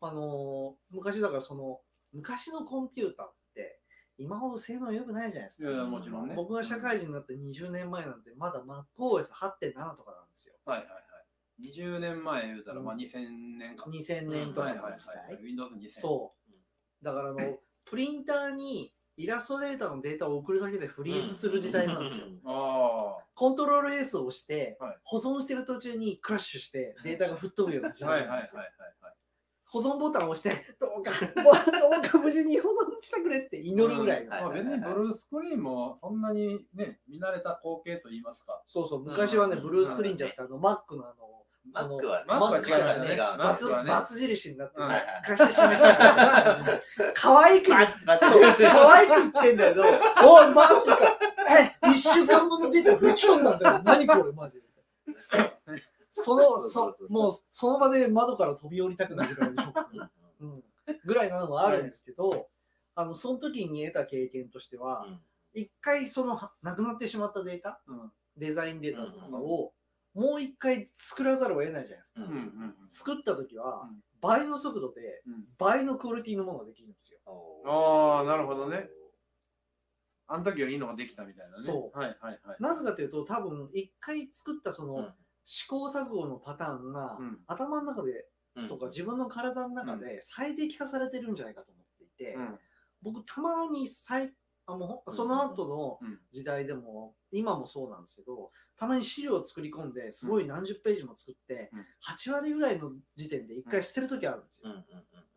[0.00, 1.80] あのー昔だからその、
[2.12, 3.80] 昔のコンピューターって、
[4.16, 5.68] 今ほど性能良くないじゃないですか。
[5.68, 6.34] いやいやもちろんね。
[6.36, 10.54] 僕が社会人になって20年前なんて、まだ MacOS8.7 とかなんですよ。
[10.64, 11.68] はいはいはい。
[11.70, 13.28] 20年前言うたら、まあうん2000
[13.58, 13.86] 年か。
[13.86, 15.42] 2000年とかはいはいはいの時代。。
[15.42, 16.00] Windows 2000。
[16.00, 16.34] そ
[17.02, 17.04] う。
[17.04, 17.38] だからあの、
[17.84, 22.26] プリンターにイラストレーターのデータを送るだけでフリーズする時代なんですよ。
[22.44, 28.10] あコントロール S を押して、はい保存してる途中にクラッシュしてデータが吹っ飛ぶような時あ。
[28.10, 28.60] はいはいはいはい代なんですよ。
[28.60, 28.68] はい。
[29.66, 32.72] 保存ボタンを押して、どうか、どうか無事に保存
[33.02, 34.30] してくれって祈るぐらいの。
[34.30, 38.62] はいまあ別にブルースクリーンもそんなにね、見慣れた光景と言いますか。
[38.66, 46.82] そうそう、昔はね、うんブルースクリーンじゃなくて、あの、Mac のあの、マックはね、マックは違うバツバツ印になって、うんクラッシュしました
[47.14, 51.18] 可愛く可愛く言ってんだけど、おい、マジか。
[51.48, 53.82] え、一週間分のデータ吹き飛んだんだよ。
[53.84, 54.64] 何これ、マジで。
[56.12, 60.10] その、そ、もう、その場で窓から飛び降りたくなるぐらいのショック。
[60.40, 60.64] うん。
[61.04, 62.48] ぐらいなのはあるんですけど、
[62.94, 65.06] あの、その時に得た経験としては、
[65.54, 68.12] 一回その、はなくなってしまったデータ、うん。
[68.36, 69.72] デザインデータとかを、
[70.14, 72.22] もう一回作らざるを得ないじゃないですか。
[72.22, 75.44] うんうんうん作った時はうん、倍の速度で、うん。
[75.58, 77.18] 倍のクオリティのものができるんですよ。
[77.26, 78.88] あーなるほどね。
[80.26, 81.62] あの時よりいいのができたみたいなね。
[81.64, 82.56] そうはいはいはい。
[82.60, 85.14] なぜかというと、多分、一回作ったその、うん
[85.46, 92.58] 試行錯誤のパターンが、うん頭の中でうんとか自分の体の中で最適化されてるんじゃないかと思っていて、うん
[93.02, 94.32] 僕たまに最
[94.66, 96.18] あもうその後のうん。
[96.32, 101.80] 時代でも、今もそうなんですけどたまに資料を作り込んですごい何十ページも作って、うん。
[101.80, 104.70] 8割ぐらいの時点で一回捨てる時あるんですよ。
[104.70, 104.84] うんうん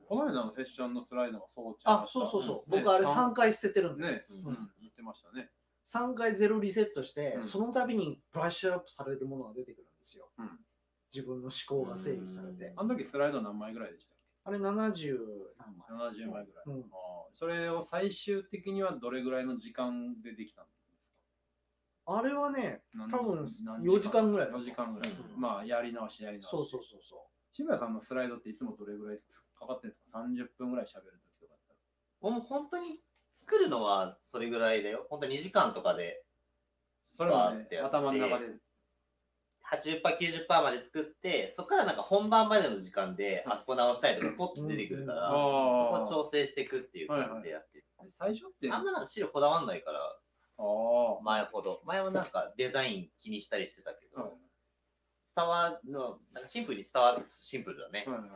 [0.09, 4.39] この間のセッションのスライドもそうちゃいあそうそうそう、ね僕あれさん3回捨ててるんで、ね、ううん。
[4.39, 4.43] ん、
[4.79, 5.51] 言ってましたね。
[5.85, 7.43] 3回ゼロリセットして、うん。
[7.43, 10.29] その度にブラッシュアップされるものが出てくるんですよ。
[10.37, 10.49] うん。
[11.13, 12.71] 自分の思考が整理されて。
[12.77, 14.13] あの時スライド何枚ぐらいでした？
[14.13, 14.16] っ
[14.47, 14.63] あれ70
[15.59, 16.15] 何枚？
[16.15, 16.63] け ?70 枚ぐらい。
[16.67, 16.85] うん
[17.33, 20.77] それを最終的にはどれぐらいの時間でできたんです
[22.07, 24.49] あれはね、か多分何4時間ぐらい。
[24.49, 25.11] 4時間ぐらい。
[25.11, 26.49] うんまあ、やり直し、やり直し。
[26.49, 29.19] そうそうそうそ渋谷さんのスライドっていつもどれぐらい
[29.59, 31.73] かかってるんですか ?30 分ぐらい喋るときとかだった
[32.25, 32.31] ら。
[32.31, 33.01] もう本当に
[33.33, 35.05] 作るのはそれぐらいだよ。
[35.09, 36.23] 本当に2時間とかで
[37.03, 38.45] それはね頭の中で。
[39.71, 43.53] 80%、90%まで作って、そこからなんか本番までの時間でうん。
[43.53, 45.31] あそこ直したりとかポッと出てくるから、うん。
[45.31, 47.85] そこあは調整していくっていう感じでやってる。
[48.17, 49.99] 最初って、あんまなんか資料こだわんないから、
[51.23, 51.81] 前ほど。
[51.85, 54.31] 前はなんかデザイン気にしたりしてたけど、はい
[55.37, 58.05] 伝わるの、なんかシンプルに伝わる、シンプルだね。
[58.07, 58.29] はいはい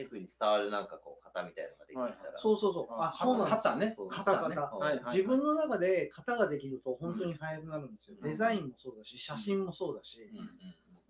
[0.00, 2.34] シンプルに伝わるなんかこう型みたいなのができてきたら。
[2.34, 2.38] う。
[2.38, 2.86] そうそうそう。
[2.92, 8.16] あ、あそうなんです型ねそう型型いはい自分の中で型ができると本当に速くなるんですよ。
[8.20, 10.30] うんデザインもそうだし、写真もそうだし。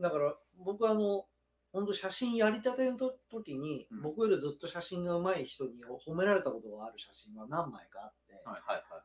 [0.00, 1.26] だから僕はあの、
[1.72, 2.96] 本当写真やりたての
[3.31, 9.03] 時に、うん僕よりずっと写真が上手い人に褒められたことがある写真は何枚かあって、はいはいはい。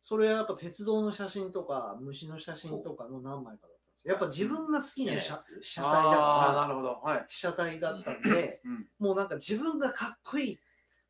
[0.00, 4.12] それはやっぱ鉄道の写真とか虫の写真とかの何枚かだですよ。
[4.12, 7.00] やっぱ自分が好きな写好きなやつ写体だああ、なるほど。
[7.02, 7.24] はい。
[7.28, 8.86] 被写体だったんで、うん。
[8.98, 10.60] もうなんか自分がかっこいい、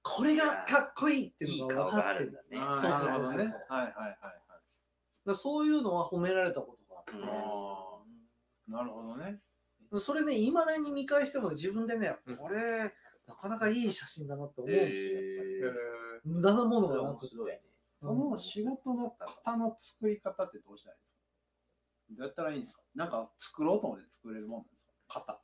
[0.03, 2.31] これがかっこいいっていいいうのが顔分かってる。
[2.31, 2.59] んだね。
[2.59, 3.47] あーそうそうそうなるほどね。
[3.47, 4.17] そうはいはいはいはい。
[4.17, 4.33] だか
[5.27, 8.01] らそういうのは褒められたことがあって、うんあ
[8.69, 9.41] なるほどね。
[9.99, 12.95] それね、いまだに見返しても自分でねうん、これ、
[13.27, 15.15] なかなかいい写真だなって思うんですよ。
[15.15, 15.73] やっぱりへー
[16.25, 17.61] 無駄なものがなくて。
[18.01, 21.10] その仕事の型の作り方ってどうしたらいいんですか
[22.11, 22.81] どうやったらいいんですか？
[22.95, 25.21] なんか作ろうと思って作れるもんなんですか？
[25.21, 25.41] 型。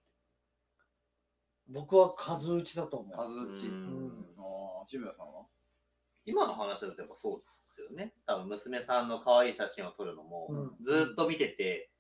[1.69, 3.17] 僕は数打ちだと思う。
[3.17, 3.67] 数打ち。
[3.67, 5.47] うんああ、渋谷さんは？
[6.25, 8.15] 今の話だとやっぱそうですよね。
[8.27, 11.91] 多分娘さんの可愛い写真を撮るのも、うんずーっと見てて、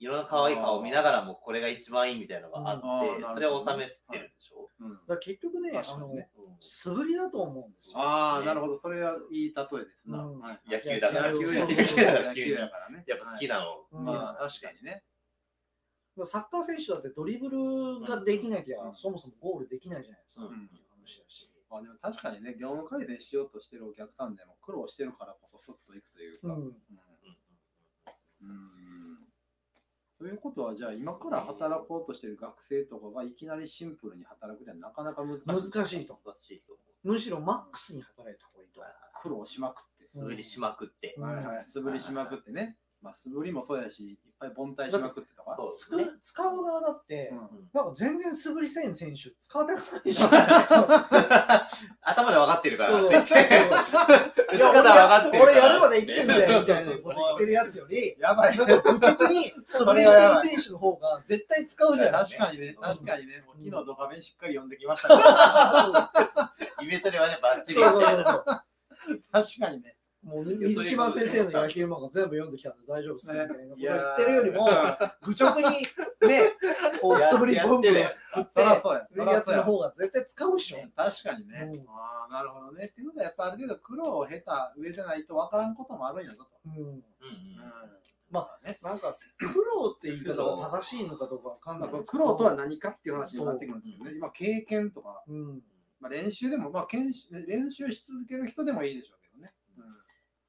[0.00, 4.68] いろんな可愛い顔を見ながらもこれが一番いいみたいなのがあって、うんあーそれを収めてるんでしょ？
[4.80, 4.92] うん。
[4.92, 7.98] だから結局ね、あの確かにねうん素振りだと思うんですよ。
[7.98, 8.78] ああ、なるほど。
[8.78, 10.18] それはいい例えですな。
[10.18, 11.32] うんはい野球だから。
[11.32, 13.04] 野球や野球だから野球やからね。
[13.06, 13.86] やっぱ好きなの。
[13.92, 15.04] うんまあ、確かにね。
[16.24, 20.44] サッカー選手だってドリブルができなきゃ、うんそもそもゴールできないじゃないですか。
[20.44, 21.50] うんっていう話だし。
[21.70, 26.48] あでも確かにね、業務改善しようとしてるお客さんでも苦労してるからこそスッといくというか。
[26.48, 26.52] うん。
[26.52, 28.83] うんうん
[30.24, 35.70] ということは、じゃあ今から働こうとしてる学生とかがいきなりシンプルに働くってなかなか難しい。
[35.70, 36.18] 難しいと。
[36.24, 38.80] 難しいと思むしろマックスに働いた方がいいと。
[39.20, 40.04] 苦労しまくって。
[40.18, 40.22] う。
[40.22, 41.14] 滑りしまくって。
[41.18, 42.78] うんはいはい、素振りしまくってね。
[43.04, 45.54] まあ、素振りもそうやし、いっぱい凡退しまくってとか。
[45.58, 47.38] そうつく使う側だって、うん
[47.74, 50.26] なんか全然素振りせん選手使わなくないでしょ？
[52.00, 52.98] 頭で分かってるから。
[53.00, 53.70] そう 打ち方分
[54.08, 55.30] かってるから。
[55.42, 58.56] 俺やればできるんだよみたいなそうそうそうこと言ってるやつより、やばい。
[58.56, 68.44] なんか愚直に素振りしてる選手の方が絶対使うじゃない確かにね、確かにね、もう昨日ドカベンしっかり読んできましたから、イベントではね、バッチリそうそうそうそう。
[69.30, 69.96] 確かにね。
[70.24, 74.66] もう水島先生の野球漫画全部読んできたんで大丈夫っすみたいなことい言ってるよりも、
[75.22, 75.86] 愚直に
[76.26, 76.52] ね、
[77.00, 79.62] こう素振りブンブン振って、そらそうや、そやるやつのらそうや。
[79.62, 80.78] 方が絶対使うっしょ。
[80.96, 81.70] 確かにね。
[81.74, 82.86] うんああ、なるほどね。
[82.86, 86.48] っていうことは、やっぱある程度苦労を経た上でないと分からんこともあるんやぞと。
[86.66, 87.04] うんうんうん
[88.30, 88.80] まあね。
[88.82, 94.12] なんか、苦労って言い方が正しいのかどうかわかんない苦労とは何かっていう話になってくるんですよね。
[94.16, 95.62] 今、経験とか、うん。
[96.00, 99.23] まあ、練習でも、まあ、練習し続ける人でもいいでしょう。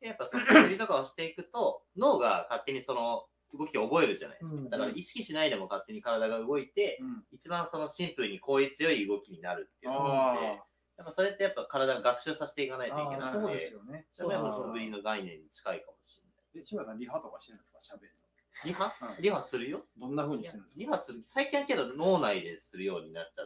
[0.07, 3.25] やっぱその素振りとかをしていくと、 脳が勝手にその
[3.57, 4.57] 動きを覚えるじゃないですか。
[4.57, 7.23] うんだから意識しないでも勝手に体が動いて、うん。
[7.31, 10.49] 一番そのシンプルに効率よい動きになるっていうのがあって、あ
[10.97, 14.07] やっぱそれってやっぱ体が学習させていかないといけないああ、そうので、ですよね。
[14.13, 16.17] それは素振りの概念に近いかもし
[16.53, 17.81] れえ、志村さん、リハとかしてるんですか？
[17.81, 18.25] しゃべりない。
[18.67, 18.93] リハ？
[19.17, 20.79] うんリハするよどんな風にいやしてるんですか？
[20.79, 21.23] リハする。
[21.25, 23.41] 最近はけど脳内でするようになっちゃ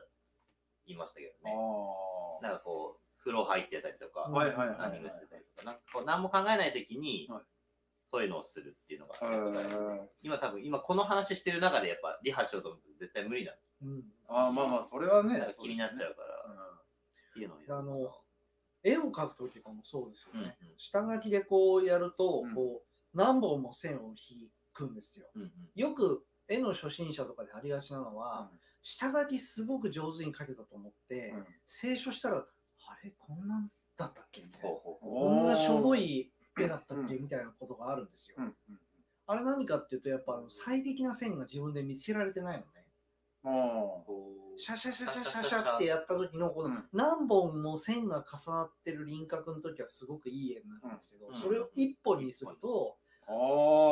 [0.85, 1.55] いましたけどね。
[1.55, 4.31] あなんかこう、風呂入ってたりとか、あ。
[4.31, 4.77] はいはいはいはい。
[4.91, 7.43] 何がしてたりとか、なんかこう何も考えないときにはい、
[8.11, 14.03] そういうのをするっていうのが、え今多分、今この話してる中でやっぱリハしようと思って絶対無理なんうん。
[14.27, 15.53] ああ、まあまあ、それはねなんか。
[15.59, 16.29] 気になっちゃううから、
[17.29, 18.11] っていうのをやの
[18.83, 20.57] 絵を描くときとかもそうですよね。
[20.77, 25.27] 下書きでこうやると、うんこう何本も線を引くんですよ。
[25.35, 28.49] うんうんよく絵の初心者とかでありがちなのは、
[28.81, 32.45] 下書きすごく上手に描けたと思って、うん清書したら、
[32.87, 34.41] あれこんなんだったっけ？
[34.41, 34.69] みたいな。
[34.69, 36.01] こんなしょぼい。
[36.01, 38.37] い絵だったっけうんみたいなことがあるんですよ。
[39.27, 42.87] あれ何かっていうと、やっぱ最適な線が自分で見つけられてないのね。
[44.57, 46.89] シャシャシャシャシャシャってやった時のこのうん。
[46.91, 51.39] 何本も線が重なってる輪郭の時はすごくいい絵になるんですけど、うん。
[51.39, 52.97] それを一本にすると。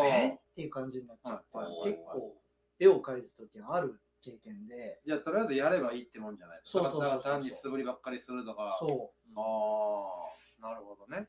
[0.06, 1.46] えっていう感じになっちゃって、
[1.92, 2.36] 結構
[2.80, 8.78] 絵を描いた時のある経験で、じゃあ、とりあえずやればいいってもんじゃないそうそうそうそうだから単に素振りばっかりするとか。
[8.80, 9.40] そあ
[10.60, 11.28] あ、なるほどね。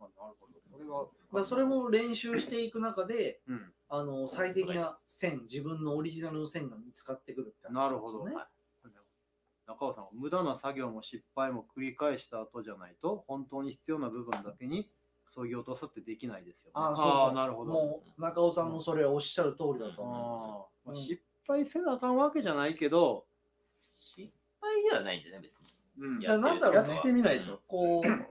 [0.00, 0.58] あなるほど。
[0.70, 1.02] それは。
[1.02, 1.06] う。
[1.06, 3.72] だからそれも練習していく中で、うん。
[3.90, 8.46] あの最適な線、自分のオリジナルの線が見つかってくるって話なるほどですよね。
[9.66, 14.90] 中尾さんは無駄な作業も失敗も繰り返した後じゃないと本当に必要な部分だけに
[15.28, 16.72] 削ぎ落とすってできないですよね。
[16.74, 17.72] あそうそうなるほど。
[17.72, 20.70] もう中尾さんもそれはおっしゃる通りだとあ思うんですよ。
[20.84, 23.26] ーまあうん失敗せなあかんわけじゃないけど、
[23.84, 24.30] 失
[24.60, 25.40] 敗ではないんじゃない？
[25.42, 25.66] 別に。
[25.98, 27.60] うんいやなんだろうねやってみないと。
[27.66, 28.26] こう、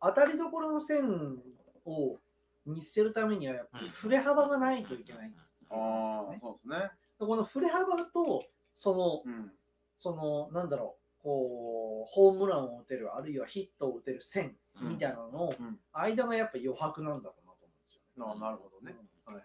[0.00, 1.42] 当たりどころの線
[1.84, 2.18] を
[2.64, 5.32] 見せるためには、やっぱり振れ幅がないといけない。
[5.70, 6.90] ああ、そうですね。
[7.18, 9.52] この振れ幅と、その、うん。
[9.98, 18.32] その、なんだろう、こう、ホームランを打てる、あるいはヒットを打てる線みたいなののうん間がやっぱ余白なんだろうなと思うんですよね。
[18.34, 18.96] あなるほどね。
[19.26, 19.44] はいはい。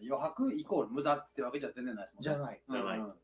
[0.00, 2.22] 余白イコール無駄ってわけじゃ全然ないですもんね。
[2.22, 2.60] じゃない。
[2.70, 3.18] じゃない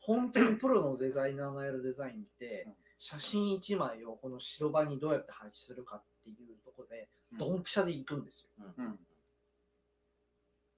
[0.00, 7.08] 本当にプロのデザイナーがやるデザインってうん、写真1枚をこの白場にどうやって配置するかっていうところで、
[7.38, 8.64] ドンピシャでいくんですよ。
[8.78, 8.98] うん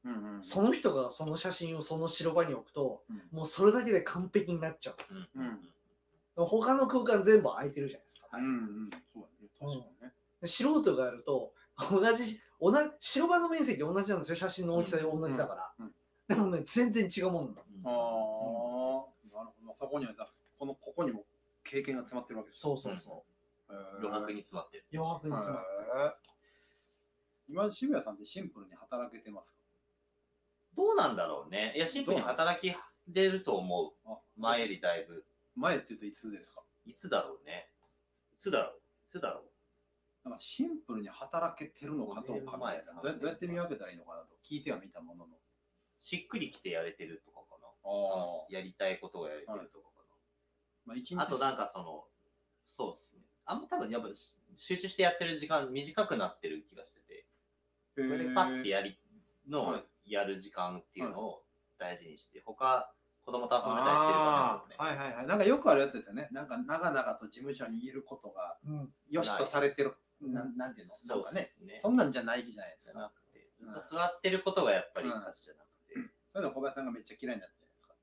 [0.04, 0.44] うんうん。
[0.44, 5.24] その人がその写真をその白場に置くと、うんもうそれだけで完璧になっちゃうんですよ。
[5.36, 5.58] うんうん
[6.34, 8.28] 他の空間全部空いてるじゃないですか。
[8.32, 8.48] うんう
[8.86, 8.90] ん。
[9.12, 9.48] そうだね。
[9.60, 10.12] 確かにね。
[10.40, 11.52] で素人がやると、
[11.90, 14.36] 同じ、同じ、白場の面積同じなんですよ。
[14.36, 15.74] 写真の大きさで同じだから。
[15.80, 15.94] うんうん
[16.28, 17.60] でもね、全然違うもんだ。
[17.60, 19.02] ああ、なるほ
[19.66, 19.74] ど。
[19.74, 21.26] そこにはさ、このここにも
[21.64, 22.60] 経験が詰まってるわけです。
[22.60, 23.26] そうそうそ
[23.68, 23.74] う。
[23.98, 24.86] 余白に詰まってる。
[24.94, 26.14] 余白に詰まってる。
[27.48, 29.58] 今、渋谷さんってシンプルに働けてますか？
[30.74, 31.74] どうなんだろうね。
[31.76, 32.74] いや、シンプルに働き
[33.08, 33.92] 出ると思う。
[34.08, 35.26] あ前よりだいぶ。
[35.56, 36.62] 前って言うといつですか？
[36.86, 37.68] いつだろうね。
[38.32, 38.78] いつだろう。
[39.08, 39.51] いつだろう。
[40.24, 45.36] なんかシンプルに働けてるのかどうかみたいなどうやどうやって見分けたらいいのかなと聞いてはみたものの。
[46.00, 47.68] しっくりきてやれてるとかかな。
[47.84, 49.92] あやりたいことがやれてるとかか
[50.84, 52.04] まあ、一日あとなんかその、
[52.66, 53.20] そうですね。
[53.44, 54.08] あんま多分やっぱ
[54.56, 57.26] 集中してやってる時間短くなってる気がしてて、
[57.96, 58.98] これでパッてやり
[59.48, 61.42] の、はいやる時間っていうのを
[61.78, 62.92] 大事にして、他
[63.24, 65.26] 子供と遊んでたりしてるかあーはいはいはい。
[65.26, 66.28] なんかよくあるやつですよね。
[66.32, 69.94] なんか長々と事務所にいることがうん良しとされてる。
[70.22, 70.96] うんなんなんていうの？
[70.96, 73.12] そうかねですねそんなんじゃないじゃないですじゃか。
[73.60, 75.94] ずっと座ってることがやっぱり価値じゃなくて、
[76.32, 77.94] そういうの小林さんがめっちゃ嫌いになったじゃないですか。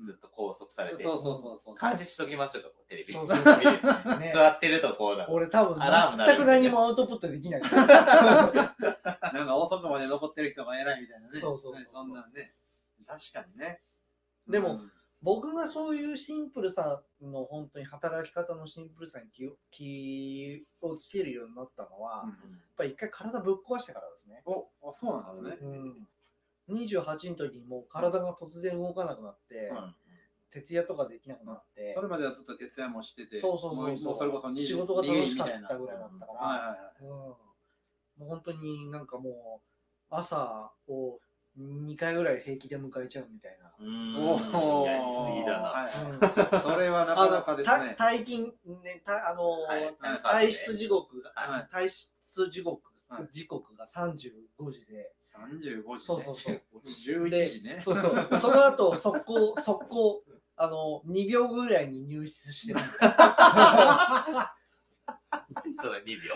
[0.00, 1.76] ずっと拘束されて、そうそうそうそう。
[1.78, 3.12] 監視しときましょうか、テレビ。
[3.12, 5.32] そうそうそうね座ってるとこうなる。
[5.32, 7.62] 俺多分アラーム鳴る全く何もアウトプットできない。
[7.64, 7.68] な
[9.44, 11.40] んか遅くまで残ってる人が偉いみたいなね。
[11.40, 12.52] そうそうそうねそんなんね。
[13.06, 13.82] 確かにね。
[14.48, 14.90] でもうん
[15.22, 22.38] 僕がそういうシンプルさの本当に働き方のシンプルさに気を気をつけるようになったのは、うんやっ
[22.76, 24.42] ぱり一回体ぶっ壊してからですね。
[24.46, 25.76] お、あ、そうなんですね。
[26.66, 29.94] うん、28の時にもう体が突然動かなくなって、うん
[30.52, 36.78] 徹夜とかできなくなって、それまではずっと徹夜もしてて、そうそうそうそうそれこそ20仕事が楽しかったぐらいだったから、はいはいはい。
[37.00, 37.38] うん、も
[38.20, 41.18] う本当になんかもう朝を
[41.58, 43.72] 2回ぐらい平気で迎えちゃうみたいな。
[43.78, 44.84] うーん。
[44.86, 45.68] やりすぎだな。
[45.68, 47.94] はいうんそれはなかなかですね。
[47.98, 49.94] た退勤ねたあの、はい
[50.46, 55.98] 退出時刻が、はい退出時刻、はい時刻が35時で、35時、ね。
[55.98, 56.60] そうそうそう
[57.26, 57.80] 11で時ね。
[57.84, 60.24] そうそう その後速攻速攻
[60.56, 62.80] あの2秒ぐらいに入室してる
[65.74, 66.34] そうだ、2秒。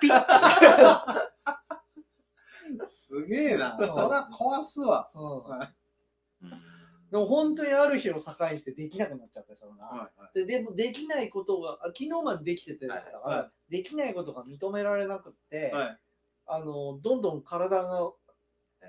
[0.00, 1.30] ピッ
[2.84, 3.76] すげえな。
[3.78, 3.84] う。
[3.84, 5.10] んそら壊すわ。
[5.14, 6.50] うん。
[7.10, 8.20] でも本当にある日を境
[8.52, 10.38] にしてできなくなっちゃってそれが、はいはい。
[10.44, 15.98] ででもできないことがあ昨日までできててですから、はいはできないことが認められなくって、はい。
[16.46, 18.10] あのどんどん体が
[18.82, 18.86] え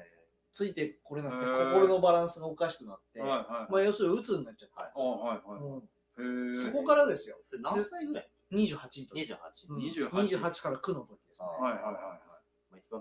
[0.54, 3.38] ついてこれなくて心のバランスがおかしくなって、はいは
[3.70, 5.38] いまあ、要するに鬱になっちゃったんですあよ、はい。
[5.46, 5.82] はい
[6.18, 6.66] うん。
[6.66, 7.38] そこからですよ。
[7.44, 9.38] ーそれ何歳ぐらい？28の時 ?28。
[9.70, 9.82] うん。
[9.84, 11.48] 28 28から9の時ですね。
[11.60, 11.94] あはいはいはい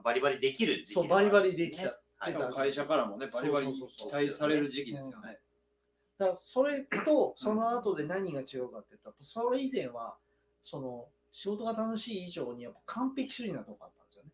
[0.03, 2.35] バリバリできる時期そうバリバリできたはい。
[2.55, 5.39] 会社からもね、バリバリ期待される時期ですよね。
[6.19, 10.17] だからそれとその後で何が違うかって言ったらそれ以前は
[10.63, 14.31] その仕事が楽しい以上にやっぱ完璧主義なとこあったんですよね。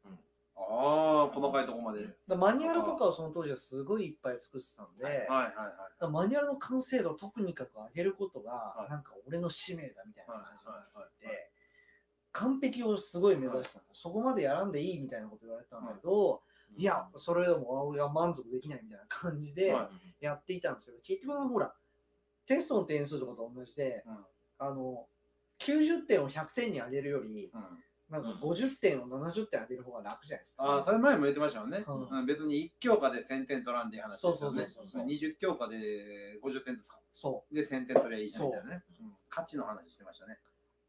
[0.54, 2.06] ああ、細かいとこまで。
[2.28, 6.12] マニュアルとかをその当時はすごいいっぱい作ってたんで、はいはいはい。
[6.12, 8.90] マニュアルの完成度を特にかく上げることが、はい。
[8.90, 11.51] なんか俺の使命だみたいなはい感じになってはいて、
[12.32, 16.42] 完璧をすごい目指したの、そこまでやらんでいいみたいなこと言われたんだけど、
[16.76, 16.84] い。
[16.84, 19.90] や、それでも俺が満足できないみたいな感じでは
[20.20, 21.74] やっていたんですけど、結局ほら、
[22.46, 24.16] テストの点数とかと同じで、うん。
[24.58, 25.06] あの、
[25.58, 27.62] 90点を100点に上げるより、うん。
[28.08, 30.64] なんか50点を70点上げる方が楽じゃないですか。
[30.64, 31.84] ああ、それ前も言ってましたよね。
[31.86, 32.08] うん。
[32.08, 34.38] うん別に1教科で1000点取らんでいい話ですよね。
[34.38, 35.06] そうそうそうそう。
[35.06, 36.98] 20教科で50点ですか。
[37.14, 38.84] そで、1000点取りゃいいじゃんみたいなね。
[39.28, 40.38] 価値の話してましたね。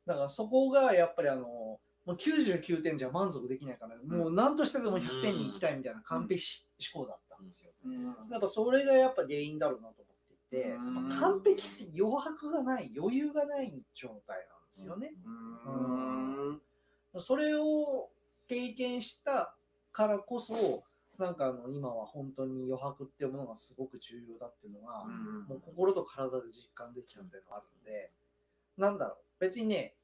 [0.06, 0.10] う。
[0.10, 6.44] だからそこがやっぱりあの、もう99点じゃ満足できないから、もう何としてでも100点に行きたいみたいな完璧
[6.94, 7.72] 思考だったんですよ。
[8.30, 10.96] やっぱそれがやっぱ原因だろうなと思っていて、うん。
[10.96, 15.14] やっぱ完璧って余白がない、余裕がない状態なんですよね。
[17.20, 18.10] それを
[18.50, 19.56] 経験した
[19.94, 20.84] からこそ、
[21.18, 25.46] なんかあの今は本当に余白っていうものがすごく重要だっていうのが、うん。
[25.48, 28.12] もう心と体で実感できたっていうのがあるんで、
[28.78, 29.96] なんだろう、別にね、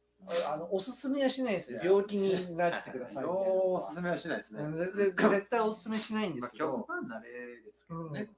[0.52, 1.80] あのおすすめはしないですよ。
[1.84, 3.82] 病気になってくださいみたいなのは。
[3.82, 4.62] おすすめはしないですね。
[4.62, 8.30] うん全然 絶対おすすめしないんでますあ、けど、極端な例ですけどね。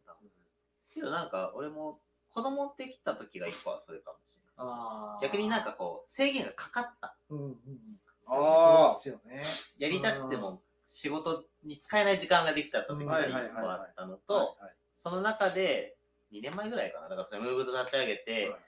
[0.89, 1.99] けどなんか俺も
[2.29, 5.23] 子供できた時が一個はそれかもしれないあー。
[5.23, 7.17] 逆になんかこう制限がかかった。
[7.29, 7.45] うんうん。
[7.45, 8.89] うん、あー。
[8.89, 9.43] そうっすよね。
[9.77, 14.75] やりたくても仕事に使えない時間ができちゃった時が一個あったのとはいはい。
[14.93, 15.97] その中で
[16.31, 17.09] 2年前ぐらいかな。
[17.09, 18.59] だからそれムーブと立ち上げて、はい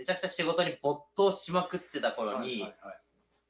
[0.00, 3.00] めちゃくちゃ仕事に没頭しまくってた頃に、はいはいはい。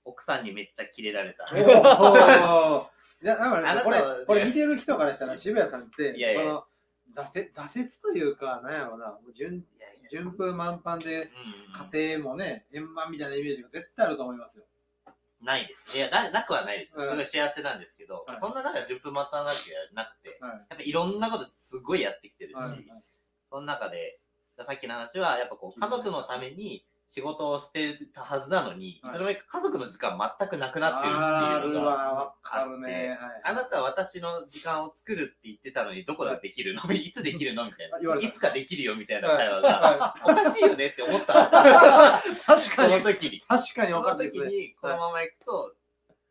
[0.04, 1.44] 奥さんにめっちゃキレられた。
[1.56, 6.42] いや、だからね、これこれ見てる人からしたら渋谷さんって、いやいや。
[6.42, 11.22] この挫折挫折というか、なんやろうな、もう順いやいや順風満帆で、うん。
[11.22, 11.24] う
[11.86, 14.64] ん家庭もね、円満みたいなイメージが絶対あると思いますよ。
[15.40, 15.96] ないです。
[15.96, 16.98] いやな、なくはないです。
[16.98, 17.08] うん。
[17.08, 18.38] すごい幸せなんですけど、はい。
[18.40, 20.50] そんな中、順風満帆なわけじゃなくて、はい。
[20.50, 22.84] やっぱいろんなことすごいやってきてるし、はい。
[23.48, 24.19] その中で、
[24.64, 29.14] さっきの話は、やっぱこう、家族のために仕事をしてたはずなのに、はい。
[29.14, 33.08] いつの間にか家族の時間全くなくなってるあっていうのが、るわ、わかるね。
[33.20, 36.82] はいあなたは私の時間を作るって言ってたのに、どこでできるの？
[36.94, 37.64] いつできるの？
[37.64, 37.98] みたいな。
[38.20, 41.48] いつかできるよみたいな会話が、はおかしいよねって思ったの。
[41.48, 41.50] い
[42.46, 43.40] 確そかに、の時に。
[43.40, 44.44] 確かにおそのかしいですね。
[44.44, 45.74] 時に、このままいくと、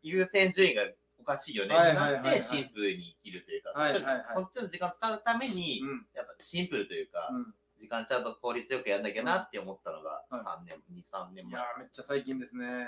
[0.02, 0.84] 優先順位が
[1.18, 4.24] おかしいよねはいってなって、シンプルに生きるというか、はいはいはい。
[4.30, 6.06] そっちの時間を使うために、うん。
[6.14, 12.86] やっぱシンプルというか、うん時間ちゃんと効率よくやんなきゃなって思ったのがはい3年、2、3年前いやー、めっちゃ最近ですね。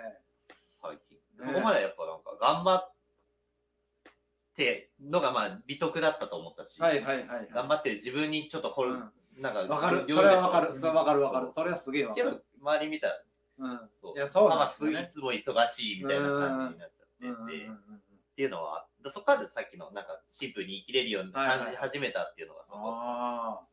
[0.68, 1.16] 最近。
[1.16, 2.93] ねそこまでやっぱなんか頑張っ
[4.55, 7.49] てのがまあ美徳だったと思ったし、はいはいはい。
[7.51, 9.05] 頑張ってる自分にちょっと掘る、
[9.38, 10.05] なんかわかる。
[10.07, 10.78] よそれはわかる。
[10.78, 11.51] それはわかるわかる。
[11.51, 12.45] それはすげえわかけどる。
[12.61, 13.22] 周り見たら
[13.59, 13.88] うん。
[13.90, 14.99] そういや、そうなんですよね。
[15.09, 17.53] すいつも忙しいみたいな感じになっちゃってて、うんうんうんう
[17.93, 23.66] んっていうのはでそこからさっきのなんかシンプルに生きれるように感じ始めたっていうのがそこあだか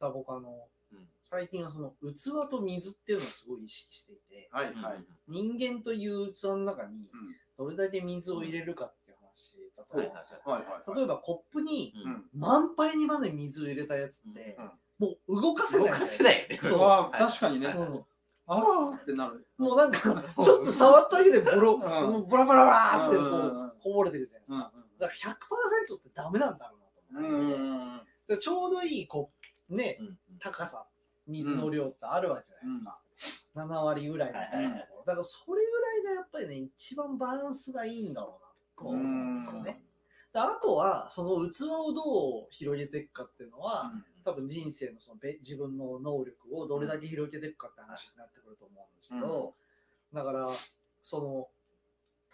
[0.00, 4.58] ら僕あの、うん最近はその器と水っていうのをすごい意識していて、あ。
[4.58, 5.04] はいうんはい。
[5.26, 7.10] 人間という器の中に
[7.58, 10.40] どれだけ水を入れるかっていう話だと思うんですよ。
[10.44, 10.96] はいはい。
[10.96, 11.92] 例えばコップに。
[12.32, 14.56] 満杯にまで水を入れたやつって、
[15.00, 15.90] もう動かせない。
[15.90, 16.58] 動かせないよね。
[16.62, 17.66] そう確かにね。
[17.66, 18.04] うん
[18.48, 19.44] ああってなる。
[19.58, 19.98] もうなんか、
[20.40, 24.72] ちょっと触っただけでボロ、うボラボラボラーってこうこぼれてるじゃないですうんか。
[25.00, 25.32] だから
[25.92, 26.76] 100%ってダメなんだろ
[27.10, 29.35] うなとうん思ってちょうどいいこう
[29.68, 30.84] ね、うん高さ、
[31.26, 32.98] 水の量ってあるわけじゃないですか。
[33.56, 35.04] 7割ぐらいみたいなところ。
[35.06, 38.88] だからそれぐらいがやっぱりね、一番バランスがいいんだろうなと。
[38.88, 39.40] 思うん。
[39.40, 39.82] ですよね。
[40.32, 43.90] であとは、その器をどう広げていくかっていうのは、
[44.24, 49.54] 多分人生のそのべ自分の能力をどれだけ広げていくかって話になってくると思うんですけど、
[50.12, 50.48] だから
[51.02, 51.48] その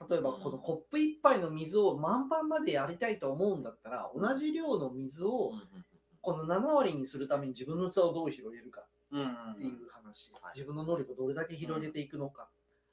[0.09, 5.85] 例えばこのコップ一杯の水を満帆までやりたいと思うんだったら同じ量の水をうんうん
[6.23, 10.53] この7割にするために自分の器をどう広げるかっていう話、はい。
[10.55, 12.49] 自分の能力をどれだけ広げていくのか、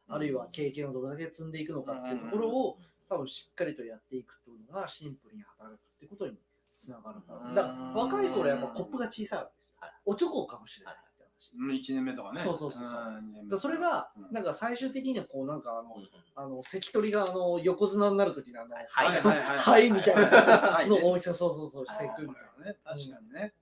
[0.09, 0.15] うん。
[0.15, 2.77] あるいは経験をどれだけ積んでいくのかっていうところを
[3.07, 6.37] 多分しっかりとやっていくというのがシンプルに働くってことに
[6.75, 7.73] つながるんだろうだから
[8.03, 9.75] 若い頃やっぱコップが小さいわけですよ。
[9.79, 9.91] はい。
[10.05, 10.95] おちょこかもしれない
[11.39, 11.53] 話。
[11.57, 12.41] うん、1年目とかね。
[12.43, 15.95] そうそうそうそだそれがうんなんか最終的にはこうなんかあの、
[16.35, 22.65] あの関取があの横綱になるときのあの、はいはいはい みたいなはいの大きさそうそうそうしていくみたいな。
[22.65, 22.77] ね。
[22.83, 23.53] 確かにね。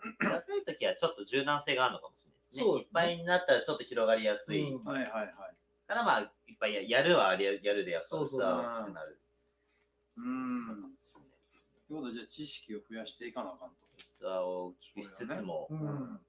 [0.00, 2.62] 確かに若い時はちょっと柔軟性があるのかもしれないですね。
[2.62, 4.70] そういっぱいになったらちょっと広がりやすい。
[4.70, 5.32] うんはいはいはい。
[5.86, 9.20] からまあ、いっぱいややるはあれやるでやっぱそうそう器は大きくなる。
[10.16, 10.96] うん。
[11.86, 13.76] ということで、じゃあ知識を増やしていかなあかんと。
[14.18, 16.20] 器を大きくしつつも、うんうん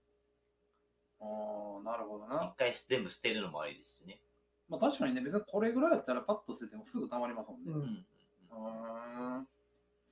[1.21, 2.57] ああ、なるほどな一。
[2.57, 4.19] 回全部捨てるのもありですしね。
[4.67, 7.71] まあ確かにね、別にこれぐらいだったらパッと捨ててもすぐ溜まりますもんね。
[7.71, 9.47] うんうん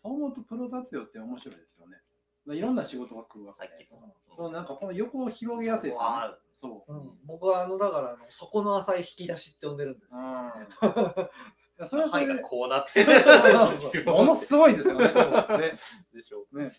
[0.03, 1.97] そう思うとプロ雑用って面白いですよね。
[2.45, 3.91] まあいろんな仕事が来るわけでさっき。
[3.91, 4.13] の。
[4.35, 6.37] そうなんかこの横を広げやすいですよねあ。
[6.55, 6.93] そう。
[6.93, 10.25] うん僕はあのだからあの底の浅い引き出しって呼んでるんですよ、うん。
[11.23, 15.07] いやそれはそれこうなってそうそうそうものすごいですよね。
[15.07, 15.75] ね
[16.13, 16.45] でしょ。
[16.51, 16.69] ね。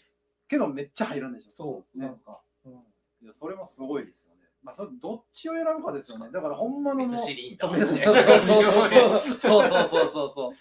[0.47, 1.53] けどめっちゃ入るんでしょ。
[1.55, 2.37] そう、ねなんか、うん
[3.25, 4.43] いやそれもすごいですよね。
[4.63, 6.31] まあそれどっちを選ぶかですよね。
[6.31, 7.89] だからほんまのシリンダそうー
[9.39, 10.53] そうそうそうそうそうそう。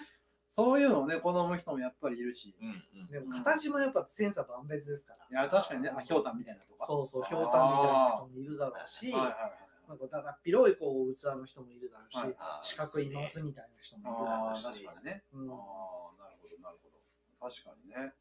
[0.50, 2.56] そういうのをね、好む人もやっぱりいるし。
[2.62, 6.86] うんうんでも形もやっぱ千差万別ですからいや、確かにね、あ、ひょうたんみたいなとか。
[6.86, 9.90] そうそうひょうたんみたいな人もいるだろうし、はいはいはい。
[9.90, 15.24] なんかだだっ広いこう器の人もいるだろうし、はいあー四角いマスみたいな人もいるだろうし、確かにね。
[15.34, 17.50] うんああ、なるほど、なるほど。
[17.50, 18.14] 確かにね。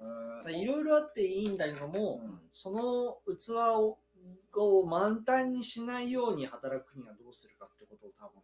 [0.00, 3.98] えーいろいろあっていいんだけども、うんその器を
[4.56, 8.40] を満タンにしないように働くにはどうするかってことを多分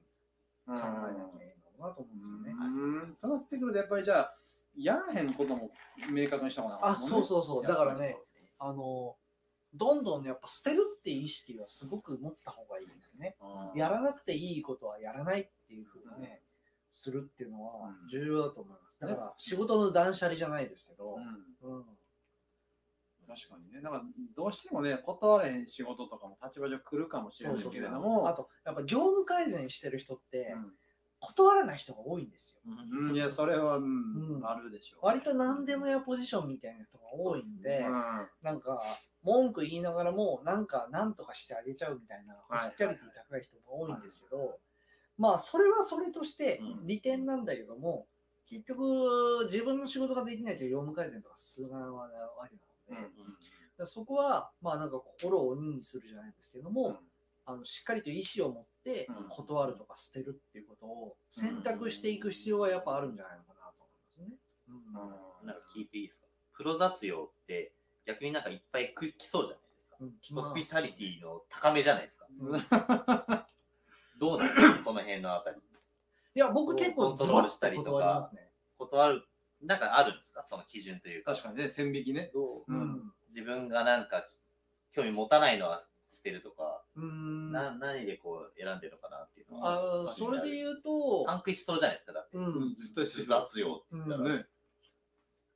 [0.66, 2.66] 考えなきゃいいのかなと思うんですよね。
[2.66, 3.16] うん。
[3.20, 4.34] となってくると、やっぱりじゃあ、
[4.76, 5.70] やらへんことも
[6.10, 7.62] 明確にした方があ、そうそうそう。
[7.66, 8.16] だからね
[8.58, 9.16] あの、
[9.72, 13.36] どんどんやっぱ捨てるっていう意識はすごく持った方がいいですね。
[13.74, 13.78] う。
[13.78, 16.42] やらなくていいことはやらないっていうふうにね、
[16.92, 18.89] するっていうのはうん重要だと思います。
[19.00, 21.16] だから仕事の断捨離じゃないですけど、
[21.62, 21.76] うん。
[21.76, 21.84] うん。
[23.26, 23.80] 確かにね。
[23.80, 24.02] なんか、
[24.36, 30.72] どうしてもね、断れへん仕事とかも立場上来るかもしれないけれども、あと、やっぱ業務改善してる人ってうん。
[31.20, 32.62] 断らない人が多いんですよ。
[32.64, 34.46] うん、いや、それは、うんうん。
[34.46, 35.06] あるでしょう。
[35.06, 37.92] 割と何でもやポジションみたいな人が多いんで、うん。
[38.42, 38.80] なんか
[39.22, 44.58] 文句言いながらもなんか何とかしてあげちゃうみたいなホスピタリティ高い人が多いんですけど、
[45.18, 46.86] まあそれはそれとしてうん。
[46.86, 48.06] 利点なんだけども、
[48.50, 53.30] 結局自分の仕事ができないと業務改善とか進まないわけなので、だか
[53.78, 56.98] らそこはまあなんか心を鬼にするじゃないですけども、
[57.46, 64.36] あのしっかりと意思を持ってうん断るとか捨てるっていうことを選択していく必要はやっぱあるんじゃないのかなと思いますね。
[64.68, 64.72] う
[65.44, 66.26] んなんか聞いていいですか？
[66.56, 67.72] プロ雑用って
[68.04, 69.96] 逆になんかいっぱい来そうじゃないですか。
[70.00, 72.26] うんホスピタリティの高めじゃないですか。
[74.18, 74.82] どうなんですか？
[74.84, 75.56] この辺のあたり。
[76.34, 78.50] いや、僕結構ズバッと断りますね。
[78.78, 79.22] 断る、
[79.62, 80.44] なんかあるんですか？
[80.48, 81.32] その基準というか。
[81.32, 82.30] 確かにね、線引きね。
[82.32, 82.64] どう？
[82.68, 84.28] うん自分がなんか
[84.92, 87.52] 興味持たないのは捨てるとか、うん。
[87.52, 89.74] な何でこう選んでるのかなっていうのは。
[89.74, 92.36] あーそれで言うと、パンクしそうじゃないですか、だって。
[92.36, 94.16] うん、絶対し雑用って言ったら。
[94.18, 94.46] うんね。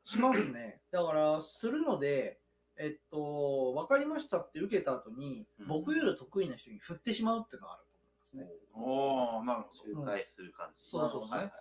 [0.05, 0.83] しますね。
[0.91, 2.39] だから、するので、
[2.77, 7.84] えっと、分かりましたって受けた後に、うん僕より得意な人に振ってしまうっていうのがある
[8.35, 8.75] と思いますね。
[8.75, 10.01] おおなるほど。
[10.03, 10.85] 仲介する感じ。
[10.89, 11.53] そうそうそう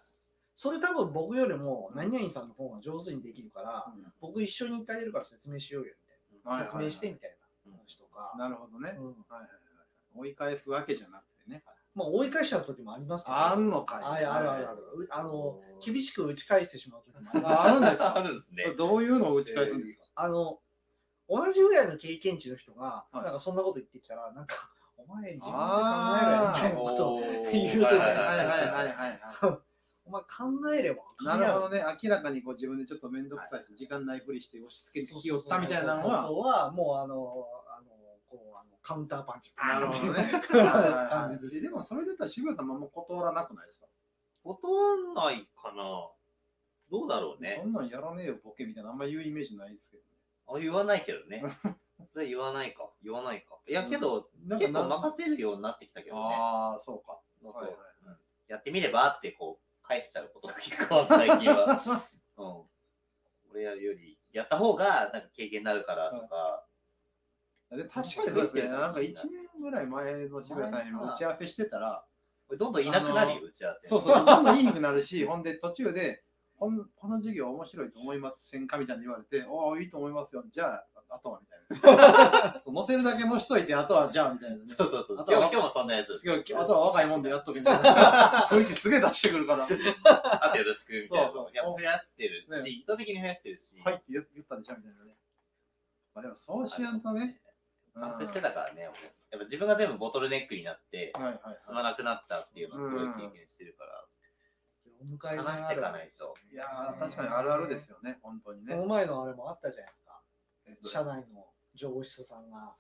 [0.55, 5.93] それ多分僕よりも何々さんの方が上手にできるから、うん僕一緒に行ってあげるから説明しようよ
[6.32, 6.65] みたいな。
[6.65, 8.34] 説明してみたいな話とか。
[8.38, 8.89] なるほどね。
[8.89, 9.49] はいうんはいはい。
[10.15, 11.63] 追い返すわけじゃなくてね。
[11.95, 13.36] まあ追い返しちゃう時もありますけど。
[13.38, 14.03] あんのかい。
[14.03, 14.78] あるあるあるある。
[14.95, 17.61] うあの、厳しく打ち返してしまう時もあります。
[17.61, 18.15] ああるんですか？
[18.17, 18.76] あるんですね。
[18.78, 20.05] どういうのを打ち返すんですか？
[20.15, 20.59] あの、
[21.28, 25.64] 同じぐらいの経験値の人が、はいなんかそんなこと言ってきたら、なんか、お前自分で考
[26.22, 29.60] えろよみたいなことを、言うはいはいはいはいはい。
[30.06, 31.80] お前考えれば分かなるほどね。
[31.80, 31.86] ね。
[32.04, 36.24] 明らかにこう自分でちょっと面倒くさいし、時間ないふりして押し付けてきよったみたいなのそうは。
[36.28, 37.16] そうは、もうあの、
[37.78, 37.89] あの、
[38.28, 39.54] こう、あのカウンターパンチ。
[39.58, 40.30] なるほどね。
[41.10, 41.62] 感じです。
[41.62, 43.88] でもそれだったら渋谷さんもあんま断らなくないですか？
[44.44, 46.10] 断んないかな。
[46.91, 47.70] どうだろうねそ。
[47.70, 50.04] んなんやらねえよ、ボケみたいな、あんま言うイメージないですけど。
[50.56, 51.41] あ言わないけどね。
[52.12, 52.89] それ言わないか。
[53.04, 53.60] 言わないか。
[53.68, 56.36] いや、けど、なんか結構任せるようになってきたけどね。
[56.36, 57.20] ああ、そうか。
[57.41, 57.78] なんかはいはい
[58.08, 58.18] うん
[58.48, 61.82] やってみればってこう返しちゃうことが結構最近は。
[62.38, 62.64] うん。
[63.52, 66.66] 俺やるより、やった方がなんか経験になるからとか。
[67.72, 68.68] で確かにそうですね。
[68.68, 72.06] なんか1年ぐらい前の渋谷さんにも打ち合わせしてたら、
[72.48, 73.88] これどんどんいなくなるよ、打ち合わせ。
[73.88, 76.24] そうそう、どんどん言いにくくなるし、 ほんで途中で、
[76.58, 78.78] こんこの授業面白いと思いませんか？
[78.78, 80.44] みたいに言われて、おお、いいと思いますよ。
[80.52, 82.61] じゃあ、あとはみたいな。
[82.66, 84.64] そう載せるだけ載しといて、あとはじゃあみたいなね。
[84.68, 85.22] そうそうそう。
[85.22, 86.28] あとは今日今日もそんなやつです。
[86.28, 88.47] 違うあとは若いもんでやっとけみたいな。
[88.49, 89.64] 雰囲気すげえ出してくるから。
[89.64, 93.80] あとよろしくみたいなそうそういや増やしてるねし、意図的に増やしてるし。
[93.84, 95.16] はいって言言ったでしょみたいなね。
[96.14, 97.39] まあでもそうしやんとね。
[97.93, 101.55] ちゃんとしてたからね、俺やっぱ自分が全部ボトルネックになって、はいはいはい。
[101.55, 104.05] 進まなくなったっていうのをすごい経験してるから、
[104.99, 106.34] お迎え話していかないと。
[106.51, 108.82] いやー、確かにあるあるですよね、本当にねこ。
[108.82, 110.03] の前のあれもあったじゃないです
[110.86, 111.45] 社内の
[111.76, 112.76] 上司さんが、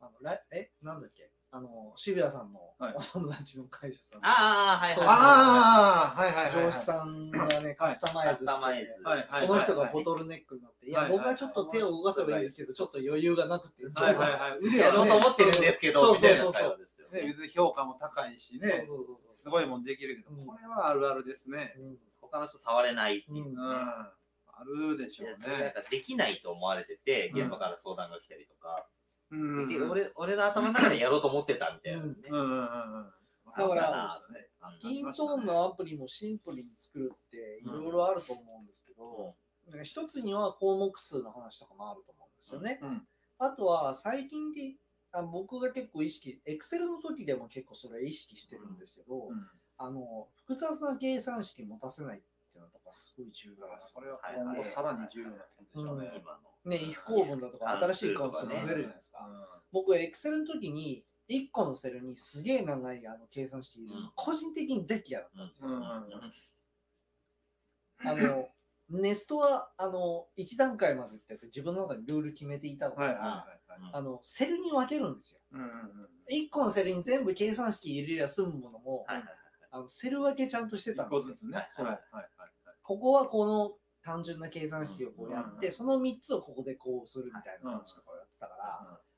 [0.00, 1.30] あの来え、なんだっけ？
[1.52, 2.94] あの、渋谷さんのはい。
[2.94, 4.20] お友達の会社さん。
[4.20, 4.98] の、ああ、はいはい。
[4.98, 5.08] はい。
[5.08, 6.64] ああ、はいはいはいはい。
[6.66, 9.02] 上司さんがね、カスタマイズして、カスタマイズ。
[9.04, 11.18] はいはいその人がボトルネックになって、いや、はいはい。
[11.18, 14.58] 僕はちょっと手を動かせばいいんですけど、ちょっと余裕がなくて、はいはいはい。
[14.60, 16.52] 腕やろうと思ってるんですけど、そうみたいなそう。
[16.52, 17.26] そうそう会話ですよね、ね。
[17.28, 20.44] 別に評価も高いしね、そうそうそうすごいもんできるけど、うん。
[20.44, 21.72] これはあるあるですね。
[21.76, 21.96] そう。
[22.20, 23.44] 他の人触れないってうんいう。
[23.44, 24.08] うん。
[24.58, 25.70] あるでしょういやそれなんね。
[25.72, 28.88] かできないと思われてて、うん現場から相談が来たりとか、
[29.30, 29.68] うん。
[29.68, 32.14] で俺俺の頭の中でやろうと思ってたみたいなね。
[32.30, 33.12] うんうんうんうん。
[33.56, 34.18] だから
[34.80, 39.34] キントーンのアプリもシンプルに作るっていろいろあると思うんですけど、
[39.82, 42.78] 一つには項目数の話とかもあると思うんですよね。
[42.82, 43.06] うん
[43.38, 44.76] あとは最近で
[45.12, 49.46] あ僕が結構意識、Excel の時でも結構それ意識してるんですけど、うん
[49.78, 52.20] あの複雑な計算式持たせないっ
[52.56, 56.12] ていうのとかすごい重要だなそれは今後さらに重要になってくるでしょうね。
[56.16, 56.38] 今の。
[56.64, 59.18] ね、if 構文だとか新しい関数が増えるじゃないですか。
[59.28, 65.68] う僕、Excel の時に1個のセルにすげえ長いあの計算式入れるの、うん個人的に大嫌いだったんですよ。
[65.68, 66.32] んうんうん
[67.98, 68.48] あの、
[68.90, 73.90] ネストは、あの、1段階までって自分の中でルール決めていたのが、はいはいはいはい。
[73.94, 75.40] あの、セルに分けるんですよ。
[75.52, 75.70] うんうんうん
[76.28, 79.36] 1個のセルに全部計算式入れりゃ済むものも、はいはいはい
[79.76, 81.50] あのセル分けちゃんとしてたんですよ。
[81.50, 81.56] ね。
[81.56, 82.28] はいはいはい。
[82.86, 83.72] ここはこの
[84.04, 88.54] 単純な計算式をこうやって、うんその3つをここでこうするみたいな話とかをやってたか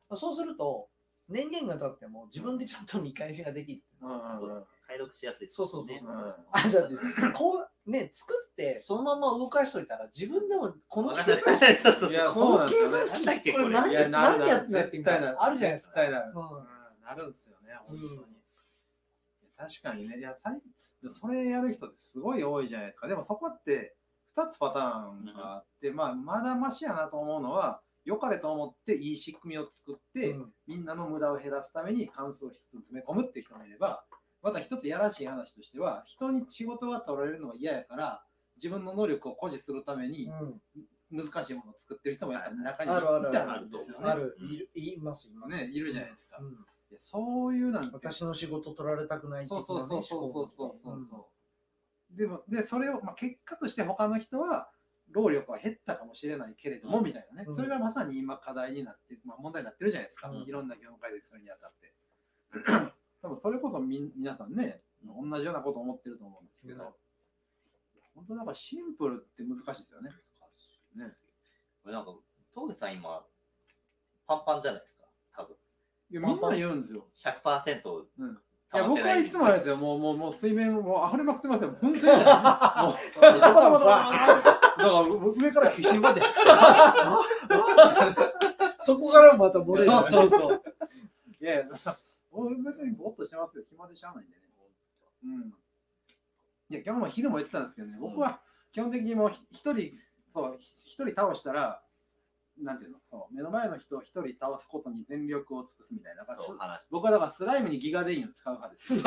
[0.09, 0.89] ら、そうすると、
[1.29, 3.83] 年限が経っても自分でちゃんと見返しができる。
[4.01, 4.07] そ
[4.47, 5.99] うです解読しやすいそうそうそう。
[6.51, 6.97] あだって
[7.35, 12.11] こうね作ってそのまま動かしといたら自分でもこの計算式そうそうそう。
[12.13, 16.01] いやこの計算式だっけこれこれ何いやってたってみたいなあるじゃないですか。
[16.01, 16.33] 絶対なる。
[16.35, 16.41] うん。
[16.41, 16.67] うん。
[17.05, 18.39] なるんですよね、本当に。
[19.59, 20.23] 確かにね、い
[21.11, 23.07] それやる人ってすごい多いじゃないですか。
[23.09, 23.95] でもそこって
[24.37, 34.05] 2つパターンがあって、まあ、まだましやなと思うのは、良かれと思っていい仕組みを作って、うんみんなの無駄を減らすために関数を一つ詰め込むっていう人もいれば、
[34.43, 38.23] また一つやらしい話としては、人に仕事が取られるのが嫌やから、
[38.57, 40.61] 自分の能力を誇示するためにうん
[41.11, 44.09] 難しいものを作ってる人もやっぱり中にいたんですよね。
[44.09, 44.37] ある
[44.75, 45.57] いますいます。
[45.57, 46.39] ね、いるじゃないですか。
[46.41, 46.57] うんい
[46.95, 51.31] やそういうなんて私の仕事取られたくない的なそうねそうそうそうそうそうそ
[52.15, 54.71] う、でもでそれを、まあ、結果として他の人は
[55.11, 57.05] 労力は減ったかもしれないけれども、うん。
[57.05, 57.57] みたいなね、うん。
[57.57, 60.43] それがまさに今課題になって、まあ、問題になってるじゃないですか、うん。
[60.43, 61.95] いろんな業界でするにあたって。
[63.23, 66.91] 多分それこそみん皆さんね同じようなこと思ってると思うんですけど、うん。
[68.15, 70.11] 本当だからシンプルって難しいですよね。
[70.97, 71.13] ね。
[71.83, 72.15] これなんか、
[72.53, 73.25] 峠さん今、
[74.27, 75.57] パンパンじゃないですか、多分。
[76.11, 77.07] いやみんな言うんですよ
[77.45, 78.39] 100%うん
[78.71, 86.27] 溜いや僕はいつもあれですよ、もうもうもう水面もう溢れまくってますよ、噴 水もうそうバタバタバタだから上から必死にバって、あ
[87.07, 87.19] あ
[88.79, 89.91] そこからまた漏れる。
[89.91, 90.63] そうそうそう。
[91.41, 91.65] いやいや、
[92.31, 93.65] 俺別にぼーっとしてますよ。
[93.69, 94.43] 暇でしゃあないんでね。
[95.25, 95.55] うん。
[96.71, 98.41] いや、今日も昼も言ってたんですけどね、僕は
[98.73, 99.93] 基本的にもうひ一人、
[100.31, 101.83] そう、ひ一人倒したら、
[102.63, 106.25] なんていうの、そう目の前の人を一人倒すことに全力を尽くすみたいな。
[106.27, 109.03] そう話僕はだからスライムにギガデインを使う派です。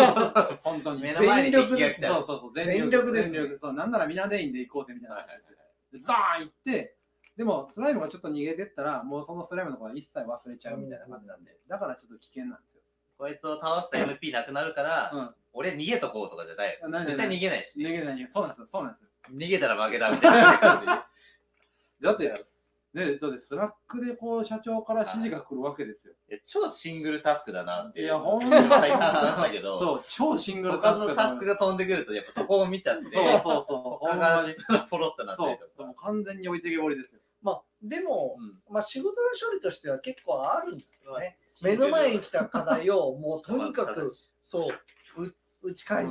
[0.63, 1.01] 本当に。
[1.01, 5.57] 目の前に敵が来たらそうそうそう、全力ですね全力そうなんならミナデインで行こうぜみたいな話ですよ。
[5.93, 6.95] でザーン行って、
[7.37, 12.81] でもスライムがちょっと逃げてったら、もうそのスライムのことは一切忘れちゃうみたいな感じなんで、だからちょっと危険なんですよ。
[13.17, 16.79] こいつを倒した MP なくなるから、うん俺逃げとこうとかじゃないよ。
[16.81, 18.31] 絶対なんで逃げないし、逃げない逃げない。
[18.31, 19.09] そうなんですよ、そうなんですよ。
[19.33, 20.85] 逃げたら負けだみたいな感じ。
[22.05, 22.33] だって、
[22.93, 26.13] ね、だってスラックでこう社長から指示が来るわけですよ。
[26.29, 28.05] いや超シングルタスクだなっていう。
[28.05, 34.05] いやほんん最初話したけど、そう、超シングルタスクのタスクが飛んでくると、やっぱそこを見ちゃって、そうそうそう。
[34.05, 35.71] 他がちょっとポロッとなったそうりとか。
[35.71, 37.21] そう、もう完全に置いてけぼりですよ。
[37.41, 41.37] まあ、でも、うんまあ、仕事の処理としては結構あるんですよね。
[41.63, 44.07] 目の前に来た課題をもうとにかく
[44.41, 44.67] そ
[45.17, 46.07] うう打ち返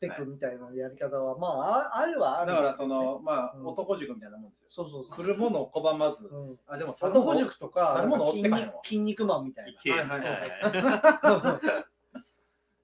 [0.00, 4.66] していくみたいなやり方は、まあああるはあるだからその、まあ、うん男塾みたいなもんですよ。
[4.68, 5.24] そうそうそう。
[5.24, 6.26] 来るものを拒まず。
[6.26, 11.60] うんあ、でも男塾とか筋肉筋肉マンみたいいけるはいはいな。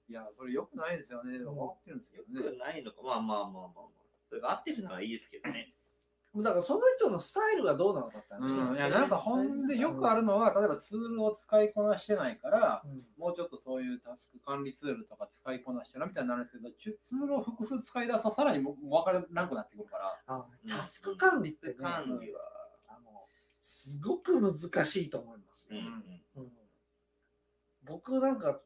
[0.09, 1.37] いや、それ良くないですよね。
[1.39, 2.45] でも思ってるんですけどね。
[2.45, 3.01] よくないのか。
[3.03, 3.87] まあまあまあまあまあ。
[4.29, 5.73] それが合ってるのはいいですけどね。
[6.43, 16.69] だからその人のスタイルがどうなのかって話うん、いや、ねなんかほんでよくあるのは、例えばツールを使いこなしてないから、うんもうちょっとそういうタスク管理ツールとか使いこなしてるみたいになるんですけど、
[17.01, 20.19] ツールを複数使い出すとさらにもう分からなくなってくるから。
[20.27, 22.41] あタスク管理ってね、管理は。
[22.89, 23.23] あの
[23.61, 24.51] すごく難
[24.85, 26.43] しいと思いますよ、うんうん。
[26.43, 26.51] うん
[27.87, 28.59] 僕なんか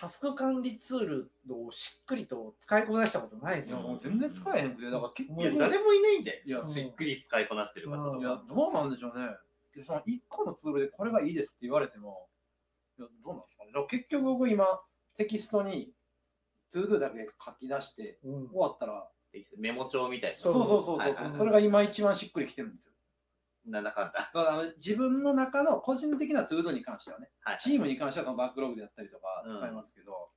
[0.00, 3.88] タスク管理ツールをしっくりと使いこなしたことないですいや、よ。
[3.88, 6.66] もう全然使えへんくて、だから結もういや、局、誰もいないんじゃないですいやか。
[6.66, 9.26] しっくり使いこなしてる方うんいや、どうなんでしょうね。
[9.74, 12.28] でその1個のツールでこれがいいですって言われても、
[12.98, 13.70] いやどうなんですかね。
[13.72, 14.66] だから結局僕今、
[15.16, 15.92] テキストに
[16.72, 19.10] ToDo だけ書き出して、うん終わったら、
[19.58, 20.38] メモ帳みたいな。
[20.38, 22.92] そそううそうそうそう、はいはいはいそれが今一番しっくりきてるんですよ。
[23.70, 24.30] なんだかんだ。
[24.34, 27.58] あの自分の中の個人的な ToDo に関してはね、はい。
[27.60, 30.30] チームに関してはそのバックログであったりとかうん使いますけど、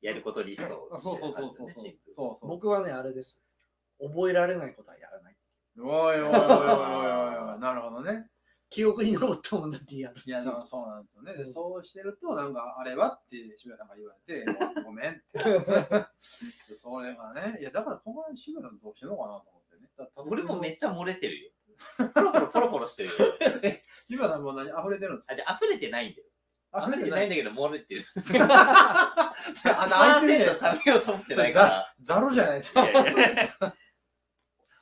[0.00, 2.46] やることリストあそうそうそうそうそう。
[2.46, 3.42] 僕はね、あれです。
[4.00, 5.36] 覚えられないことはやらない。
[5.78, 8.30] おいおいおいおいおいおい、 なるほどね。
[8.70, 10.20] 記憶に残ったもんだってやる。
[10.26, 11.32] いや、だからそうなんですよね。
[11.34, 14.44] で、うんそうしてると、なんか、あれはって渋谷さんが言われて、
[14.84, 15.38] ごめんって。
[16.68, 19.88] でそれがね、いや、だから、そこは渋谷さんどうしてんのかなと思ってね。
[19.96, 21.52] だ俺もめっちゃ漏れてるよ。
[22.14, 23.14] ポロポロポロポロしてるよ。
[24.08, 24.68] 渋谷さんも何？
[24.68, 25.32] 溢れてるんですか？
[25.34, 26.24] あ、じゃあ溢れてないんだよ。
[26.88, 27.26] 溢れてない？
[27.26, 28.04] んだけど漏れてる。
[28.16, 28.46] 穴
[29.96, 30.72] 開いてるじゃないですか。
[30.72, 31.94] 冷めようと思ってないから。
[32.00, 32.88] ザロじゃないですか。
[32.88, 33.54] いやいや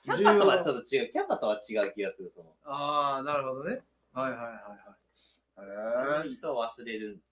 [0.05, 1.13] キャパとはちょっと違う。
[1.13, 2.33] キャパとは違う気がする。
[2.35, 3.85] そのああ、なるほどね。
[4.13, 6.25] はいはいはいはい。
[6.27, 7.23] へ人は忘れる。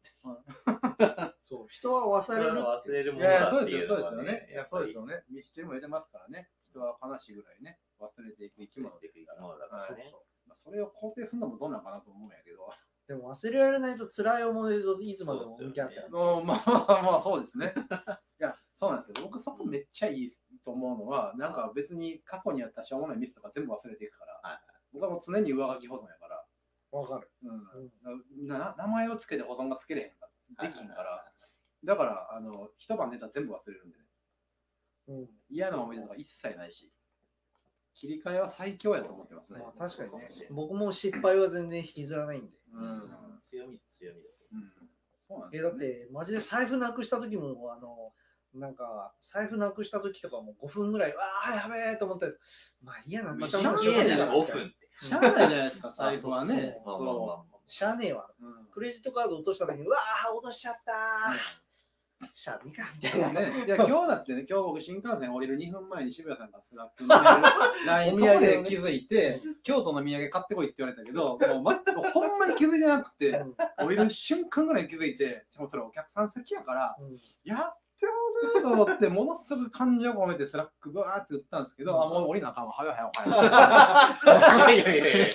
[1.43, 2.53] そう、人は忘それる。
[2.61, 3.13] 忘れるえ。
[3.15, 4.49] ものいやいや、だっていうそうですよ、そうですよね。
[4.53, 5.25] いや、そうですよね。
[5.31, 6.49] ミスチルも入れてますからね。
[6.71, 9.43] 人は悲しいぐらいね、忘れていく生き物ですから。
[9.43, 10.13] ねはい
[10.47, 12.69] まあそれを肯定するのもどうなのかなと思うんやけど。
[13.07, 16.11] でも忘れられないと辛い思い出といつまでも向き合ってる。
[16.11, 17.75] もうまあまあまあそうですね。
[18.39, 19.15] いや、そうなんですよ。
[19.23, 20.31] 僕そこめっちゃいい
[20.65, 24.61] と思うのは、なんか別に過去にあったしょうもないミスとか全部忘れていくから、はい
[24.93, 26.47] 僕はもう常に上書き保存やから、
[26.91, 27.31] わかる。
[27.43, 30.29] うんな名前をつけて保存がつけれへんか
[30.59, 31.33] ら、できひんかはいら、
[31.85, 34.05] だから、あの一晩寝たら全部忘れるんでね。
[35.09, 35.29] うん。
[35.49, 36.93] 嫌な思い出とか一切ないし、
[37.95, 39.61] 切り替えは最強やと思ってますね。
[39.61, 42.49] まあ確かにね、僕も失敗は全然引きずらないんで。
[42.73, 42.83] うん。
[42.83, 43.39] うん。
[43.41, 44.85] 強み強みだと。
[45.29, 48.13] そうなんでえ、だって、マジで財布なくした時も、あの、
[48.55, 52.27] なんか、財布なくした時とかも5分ぐらい、わあ、やべえと思って、
[52.83, 54.91] まあ嫌なくしたもんまあしょうがねえな5分って。
[54.97, 56.77] しゃあないじゃないですか、財布はね。
[56.85, 57.45] まあまあまあまあ。
[57.69, 58.29] しゃあねえわ。
[58.41, 61.70] うんクレジットカード落とした時に、うわあ、落としちゃったー。
[62.33, 63.41] しゃあねえか、みたいな。
[63.41, 67.09] ね、いや今日だってね、今日僕新幹線降りる2分前に渋谷さんがスラックに
[67.87, 71.81] LINE そこで気づいて、京都の土産買ってこいって言われたけど、もう、ま、
[72.13, 84.75] ほんまに気づいてなくて、うん降りる瞬間ぐらいに気づいて、しかもそれお客さん席やから、うんやってもなと思って、ものすごく感情を込めてスラックブワーって打ったんですけど、あ、もう降りなあかんわ、はよはよはよ。
[84.75, 85.31] いやいやいやいやい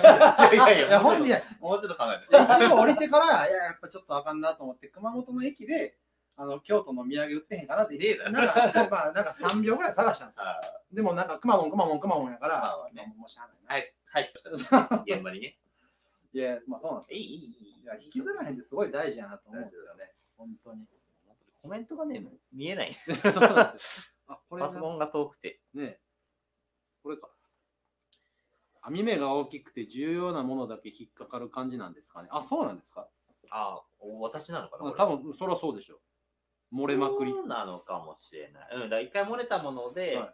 [0.58, 2.74] やいやいや、ほんで、いやもうちょっと考えて。
[2.74, 5.96] 降りてから、いや、やっぱちょっとあかんなと思って、熊本の駅で、
[6.38, 10.44] あの京都の土産売ってへんかなって言って、なんか、まあ、なんか3秒ぐらい探したんですよ。
[10.44, 10.62] さ
[10.92, 14.34] でもなんか、くまモンくまモンくまモンやから、まあまあねもうしゃあないはい、
[15.04, 15.58] はい、 現場にね。
[16.34, 17.20] いや、まあそうなんですよ。
[17.20, 17.36] いい、い
[17.80, 20.12] い、いや、引きずらへんってすごい大事やなと思うんですよね。
[20.38, 20.86] 本当に。
[21.62, 22.94] コメントがね、見えない。
[22.94, 24.34] そうなんですよ。
[24.36, 25.62] あ、これパソコンが遠くて。
[25.74, 26.00] ね。
[27.02, 27.30] これか。
[28.82, 32.28] 網目が大きくて重要なものだけ引っかかる感じなんですかね。
[32.32, 33.10] あ、そうなんですか
[33.50, 36.00] あ、お私なのかな多分そりゃそうでしょ。
[36.74, 37.32] 漏れまくり。
[37.32, 38.76] そうなのかもしれない。
[38.76, 40.34] うん、だから一回漏れたもので、はい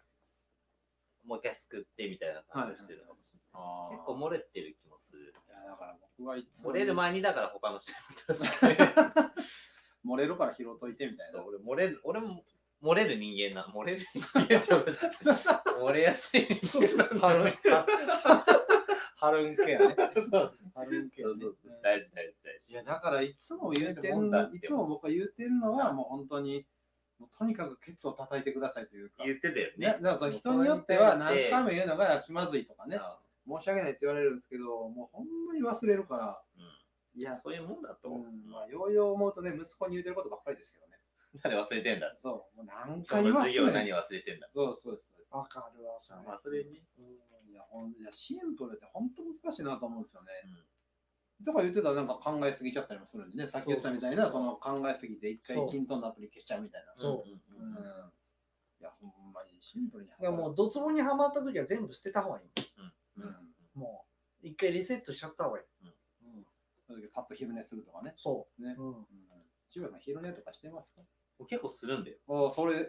[1.24, 3.98] もう一回すくってみたいな感じをしてるのかもしれあーない。
[3.98, 5.22] 結構漏れてる気もする。
[5.22, 7.98] いやだから僕はいつも漏れる前にだから他の人に。
[10.04, 11.50] 漏れるから拾っといてみたいなそう。
[11.50, 12.44] 俺漏れる、俺も
[12.82, 14.62] 漏れる人間な、漏れる人間
[15.80, 17.54] 漏れやすい人間なん。
[19.22, 19.96] ハルンケアね。
[20.30, 21.80] そうハルンケアねそうそうそう。
[21.84, 22.74] 大事大事大事。
[22.74, 26.66] いやだからいつも言うてんのいつも僕が言うてんのはもう本当に
[27.20, 29.24] もうとにかくケツを叩いてくださいというか。
[29.24, 29.86] 言ってたよね、ね。
[29.88, 36.82] だからその人によっては何回も言うのが気まずいとかね、あ申し訳ないって言われるんですけど、もうほんまに忘れるから、うん
[37.14, 38.28] いや、そういうもんだとう思う。
[38.32, 40.98] んまあ、ようよう思うとね、息子に言うてることばっかりですけどね。
[41.44, 45.12] なんで忘れてんだそう、もう何今回忘れてんだそうそうです。
[45.14, 46.22] そうわかるわ、それ。
[46.22, 46.82] まあそれに。
[46.98, 50.32] うんいやほんいやシンプルって本当難しいなと思うんですよね。
[50.46, 50.66] うん
[51.44, 56.94] とか言ってたらなんか考えすぎちゃったりもするんでね、さっき言ってたみたいな、その考えすぎて一回そうキントンのアプリ消しちゃうみたいな。
[56.96, 57.30] そう
[57.60, 57.74] うん。
[57.74, 60.10] いや、ほんまにシンプルに。
[60.12, 62.46] いやもう、ドツボにはまった時は全部捨てた方がいい。
[63.18, 63.24] うん。
[63.24, 63.36] うん。
[63.74, 64.06] も
[64.44, 65.66] う、一回リセットしちゃった方がいい。
[65.86, 66.46] うん。
[66.86, 68.14] その時パッと昼寝するとかね。
[68.18, 68.76] そね。
[68.78, 68.82] う。
[68.84, 68.88] うん。
[68.90, 69.06] うん。
[69.72, 71.02] 渋谷さん昼寝とかしてますか？
[71.48, 72.18] 結構するんだよ。
[72.30, 72.88] ああ、それ。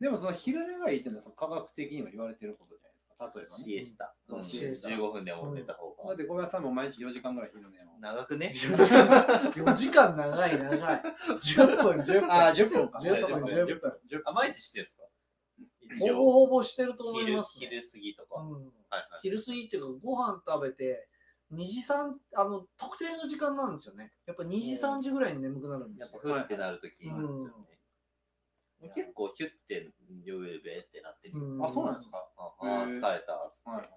[0.00, 2.93] でもその昼寝がいいっていうのはその科学的にも言われてることじゃない。
[3.34, 3.64] 例えばね。
[3.64, 4.14] シエスタ。
[4.28, 6.08] うんうんシエスタ15分でも寝た方が。
[6.08, 7.98] だって小林さんも毎日4時間ぐらい昼寝を。
[8.00, 8.52] 長くね？
[8.54, 11.02] 4時間長い長い。
[11.40, 12.30] 10分、10分。
[12.32, 12.98] ああ、10分か。
[12.98, 15.04] 10分そう10分10あ、毎日してるんですか？
[16.00, 17.66] ほぼほぼしてると思い昼ます、ね。
[17.68, 18.34] 昼過ぎとか。
[18.36, 19.08] はいうんはい。
[19.22, 21.08] 昼過ぎっていうか、ご飯食べて、
[21.52, 24.12] 2時3あの特定の時間なんですよね。
[24.26, 26.12] やっぱ2時3時ぐらいに眠くなるんですよ。
[26.12, 27.73] やっぱふってなるときなんですよね。
[28.94, 29.90] 結構ヒュッて
[30.24, 32.26] 夜べってなってるあ、そうなんですか？
[32.36, 33.32] ああー、疲れた。
[33.34, 33.88] はいはい。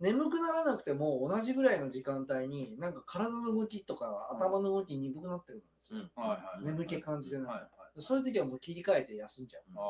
[0.00, 6.00] 眠くならなくても同じぐらいの時間帯になんか体の動きとか頭の動き鈍くなってるんですよ。
[6.00, 6.64] うんはいはい。
[6.64, 7.66] 眠気感じてなはいは
[7.96, 8.02] い。
[8.02, 9.62] そういう時はもう切り替えて休んじゃう。
[9.76, 9.80] あ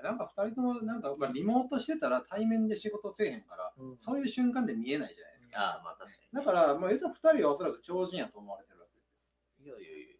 [0.00, 0.02] あ。
[0.02, 5.60] なんか2人とも、なんか、まあ、リモートしてたら対面で仕事せえへんから、うんそういう瞬間で見えないじゃないですか。
[5.60, 6.28] ああ、まあ確かに。
[6.32, 9.78] だから、まあ、言うたら2人はおそらく超人やと思われてるわけですよ。
[9.78, 10.17] いやいやいいや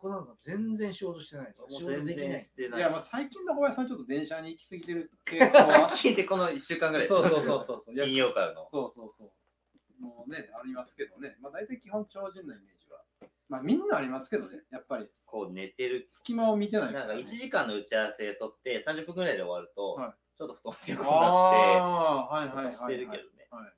[0.00, 1.66] 僕なんか全然仕事してないですよ。
[1.70, 2.28] 仕事できない。
[2.30, 2.80] 然してない。
[2.80, 5.88] いや、まあ、最近の小林さん、ちょっと電車に行き過ぎてる傾向は。
[5.90, 8.68] 聞いてこの1週間ぐらいそうそうそうそう金曜からの。
[8.70, 10.02] そうそうそう。
[10.02, 11.36] もうね、ありますけどね。
[11.40, 13.02] まあ、大体基本超人のイメージは。
[13.48, 15.08] まあ、みんなありますけどね、やっぱり。
[15.24, 16.06] こう寝てる。
[16.08, 21.34] 隙間を見てないなんかね1時間の打ち合わせ取って30分ぐらいで終わると、はいちょっと布団に横になっあ
[21.82, 23.48] あ、はいはいはい、て、してるけどね。
[23.50, 23.74] はい。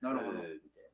[0.00, 0.38] なるほど。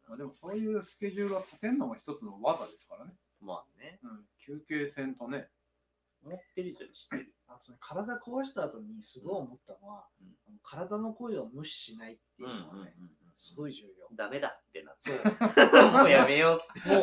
[0.09, 3.13] まあ、でもそういうスケジュールを立てるのも一つの技ですからね。
[3.43, 5.49] なまあね、うん、休憩戦とね。
[6.23, 7.33] 思ってる以上にしてる。
[7.49, 12.95] あそれ体壊した後にすごい思ったのは、うんあの体の声を無視しないっていうのがね、
[13.35, 14.09] すごい重要。
[14.15, 15.99] ダメだってなって。
[15.99, 16.97] もうやめようっつって。
[16.97, 17.03] も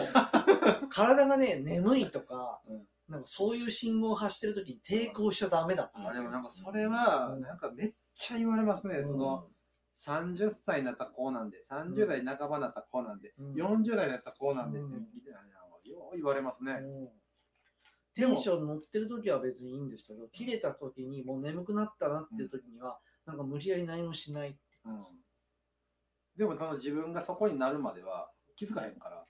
[0.85, 5.93] う、体がね、眠いとか、うんなんかそういう信号を発してるときに抵抗しちゃダメだって。
[5.97, 8.97] うんまあでもなんかそれは、うんなんかめっちゃ言われますね。
[8.97, 9.47] うんその、
[10.05, 15.57] 30歳になったらこうなんで、30代半ばになったらこうなんで、うん40代になったらこうなんでってうん見てないな。
[15.87, 16.73] よう言われますね。
[16.73, 16.75] う
[17.05, 17.09] ん
[18.17, 24.57] テンション乗ってるときは別にいいんですけど、切れたときにもう眠くなったなっていうときには、なんか無理やり何もしない。
[24.85, 25.05] うん。
[26.35, 29.25] でもその自分がそこになるまでは気づかへんから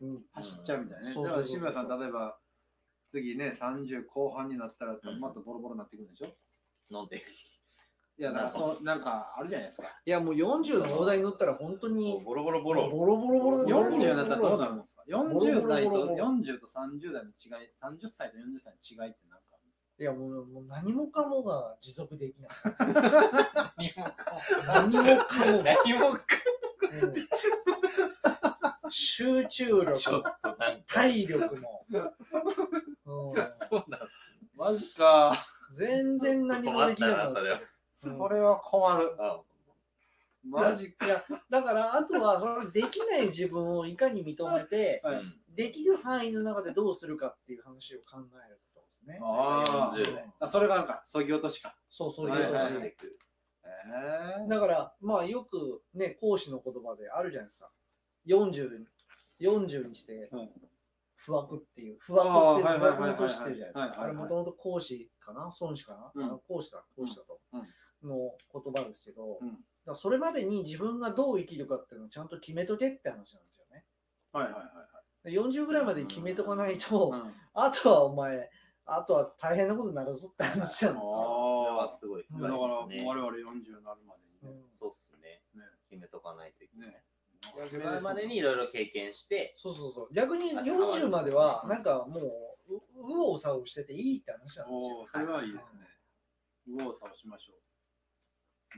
[0.00, 1.14] うん走っちゃうみたいなね。
[1.16, 2.38] うんだから渋谷さん、例えば
[3.12, 6.36] 次ね、30後半になったらうんまたボロボロになってくるんでしょ、
[6.90, 7.22] 飲んで？
[8.20, 9.88] いや、だからそうなんかあるじゃないですか。
[10.04, 12.82] いやもう40の大台に乗ったら本当にボロボロボボロ。
[12.82, 15.02] ロボロボロで40になったらどうなるんですか？
[15.08, 19.44] ボロボロ ?40 代とボロボロ40と30代の違い、30歳と40歳の違いってなんか
[19.98, 22.50] いやもうもう何もかもが持続できない。
[22.78, 24.40] 何もかも。
[24.66, 25.64] 何もかもが。
[25.64, 26.20] 何もか
[26.92, 27.14] うん
[28.92, 30.82] 集中力、ちょっとなんか。
[30.88, 31.86] 体力も。
[31.88, 32.10] うん
[33.56, 34.00] そうなん
[34.54, 35.46] マジか。
[35.72, 37.60] 全然何もできなくな困ったな
[38.00, 39.14] それは困る。
[39.18, 39.42] あ
[40.42, 41.06] マジか。
[41.50, 45.02] だからあとはそのできない自分をいかに認めて
[45.54, 49.18] できる範囲の中でどうするかっていう話を考えることですね。
[49.22, 51.76] ああ40代あ、それがなんか、そぎ落としか。
[51.90, 52.94] そうそういうはいはい話はい。
[54.44, 57.70] えだからまあよくね講師の言葉であるじゃないですか。
[58.26, 58.86] 40
[59.40, 60.48] 40にしてうん。
[61.22, 64.02] 不惑っていう不惑って不惑の年してるじゃないですか。
[64.04, 65.52] あれもともと講師かな？
[65.60, 67.60] 孫子かな、講師だ講師だと、うん
[68.04, 69.60] の言葉ですけど、うんだか
[69.92, 73.84] らそれまでに自分がどう生きるかっていうのをちゃんと決めとけって話なんですよね。
[74.30, 74.64] はいはいはい
[75.24, 77.20] で40ぐらいまでに決めとかないと、はい。
[77.20, 78.48] うんあとはお前、
[78.86, 80.92] あとは大変なことになるぞって話なんですよ。
[80.92, 82.54] それはすごいだから。
[82.56, 84.60] 我々40になるまでにね。
[84.62, 85.42] うんそうっすね。
[85.88, 86.88] 決めとかないといけない。
[86.90, 87.02] ね
[87.42, 90.14] 40までにいろいろ経験して、そうそうそう。
[90.14, 92.20] 逆に40までは、なんかも
[92.68, 95.88] う、う右往左往してていいって話なんですよそれはいいですね。
[96.66, 97.69] 右往左往しましょう。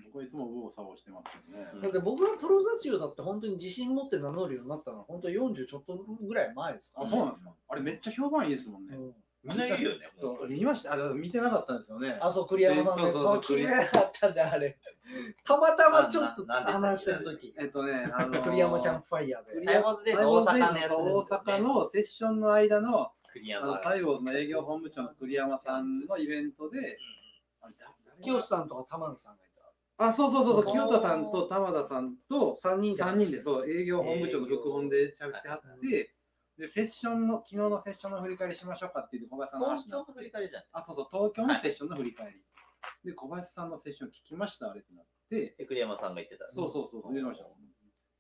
[0.07, 1.82] 僕はいつも右往左往してますけどね。
[1.82, 7.53] だって僕がプロ雑用だって本当に自信持って名乗るようになったのは本当40ちょっとぐらい前ですからあ、そうなんですか。
[7.68, 8.97] あれめっちゃ評判いいですもんね。
[8.97, 9.14] うん。
[9.45, 10.09] みんな言うよね。
[10.49, 12.16] 見ましたあ、見てなかったんですよね。
[12.20, 13.14] あ、そう、栗山さんのやつ。
[13.14, 14.78] そうそう、そだったんで、あれ。
[15.45, 17.55] たまたまちょっと話してる時。
[17.59, 19.64] えっとね、あのー栗山キャンプファイヤーで。
[19.64, 23.66] サイボーズデーズ大阪のやつですよね大阪のセッションの間の、栗山。
[23.66, 26.99] あのサイボーズの営業本部長の栗山さんのイベントで、
[27.61, 28.68] あれだ誰が清さん。
[28.68, 29.36] とか玉野さん。
[29.36, 29.51] がい
[29.99, 32.70] あ、そうそうそうそう、清田さんと玉田さんとた。
[32.70, 33.03] 3人で。
[33.03, 36.14] 3人でそう営業本部長の副本で喋ってはって、
[36.59, 40.62] で、セッションの、昨日のセッションの振り返りしましょうかっていう小林さんの話東京の振り返りじゃん。
[40.72, 42.43] あ、そうそう、東京のセッションの振り返り。
[43.05, 46.49] で、小林さんのセッション聞きました、あれってなって、で栗山さんが言ってた。
[46.49, 47.47] そうそうそう、言いました。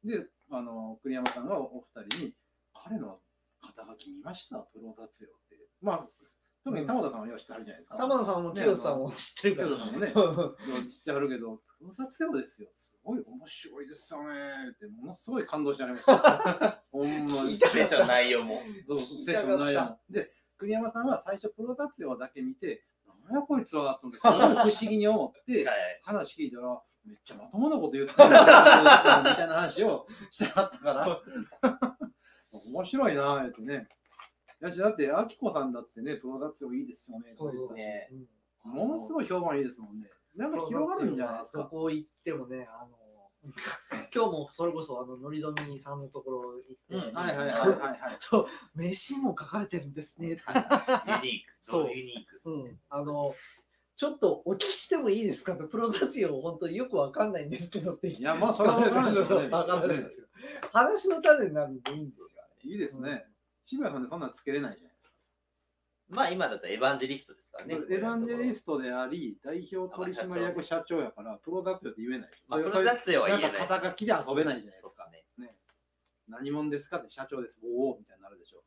[0.04, 2.34] で、あの、栗山さんがお二人に、
[2.72, 3.20] 彼の
[3.60, 5.68] 肩書き見ました、プロ雑用って。
[5.80, 6.08] まあ、
[6.64, 7.98] 特に玉田さんはよう知ってはるじゃないですか。
[7.98, 9.68] 玉野さんも清さんも知ってるから。
[9.68, 10.12] 清田さんもね、
[10.90, 12.68] 知ってはるけど、プロ撮影ですよ。
[12.76, 14.30] すごい面白いですよね
[14.72, 16.82] って、ものすごい感動してありました。
[16.92, 17.58] ほんまに。
[17.58, 18.60] セッション内容も。
[18.86, 20.00] そう、セッションの内容も。
[20.08, 22.84] で、栗山さんは最初プロ撮影だけ見て、
[23.28, 31.20] なんやこいつはと思って、 すごい不思議に思って、はい話聞いたら、めっちゃまともなこと言ってるみたいな話をしてはったから、
[32.52, 33.88] 面白いなぁってね。
[34.70, 37.32] だって、あきこさんだってね、プロ撮影いいですよね。
[37.32, 38.26] そうそうねうん
[38.64, 40.08] ものすごい評判いいですもんね。
[40.36, 41.68] なんか広がるんじゃないですどか。
[41.68, 42.96] こ行ってもね、あの、
[44.14, 48.16] 今日もそれこそあの、のりどみさんのところ行って、うんはいはいはいはいはい。
[48.20, 48.46] そう、
[48.76, 50.28] 飯も書かれてるんですね。
[50.28, 50.46] ユニーク。
[51.60, 52.50] そうユニーク。
[52.50, 53.34] うん、あの、
[53.96, 55.56] ちょっとお聞きしてもいいですか？
[55.56, 58.08] と、プロ雑用本当によくわかんないんですけどって。
[58.08, 59.48] いや、まあ、それは分からないですよね。
[59.48, 60.26] わからないですよ。
[60.72, 62.26] 話の種になるんでいいんですよ。
[62.62, 63.26] いいですね。
[63.64, 65.10] 渋谷さんでそんなのつけれないじゃないですか。
[66.08, 67.74] まあ今だったらエヴァンジェリストですからね。
[67.74, 72.30] エヴァンジェリストであり、代表取締役社長やから、プロ雑用って言えない。
[72.48, 75.08] まあプロ雑用は言えないなんか肩書きで遊べないじゃないですか。
[75.10, 75.24] ね。
[75.38, 75.54] ね、
[76.28, 77.54] 何者ですかって社長です。
[77.64, 78.62] おおみたいになるでしょ。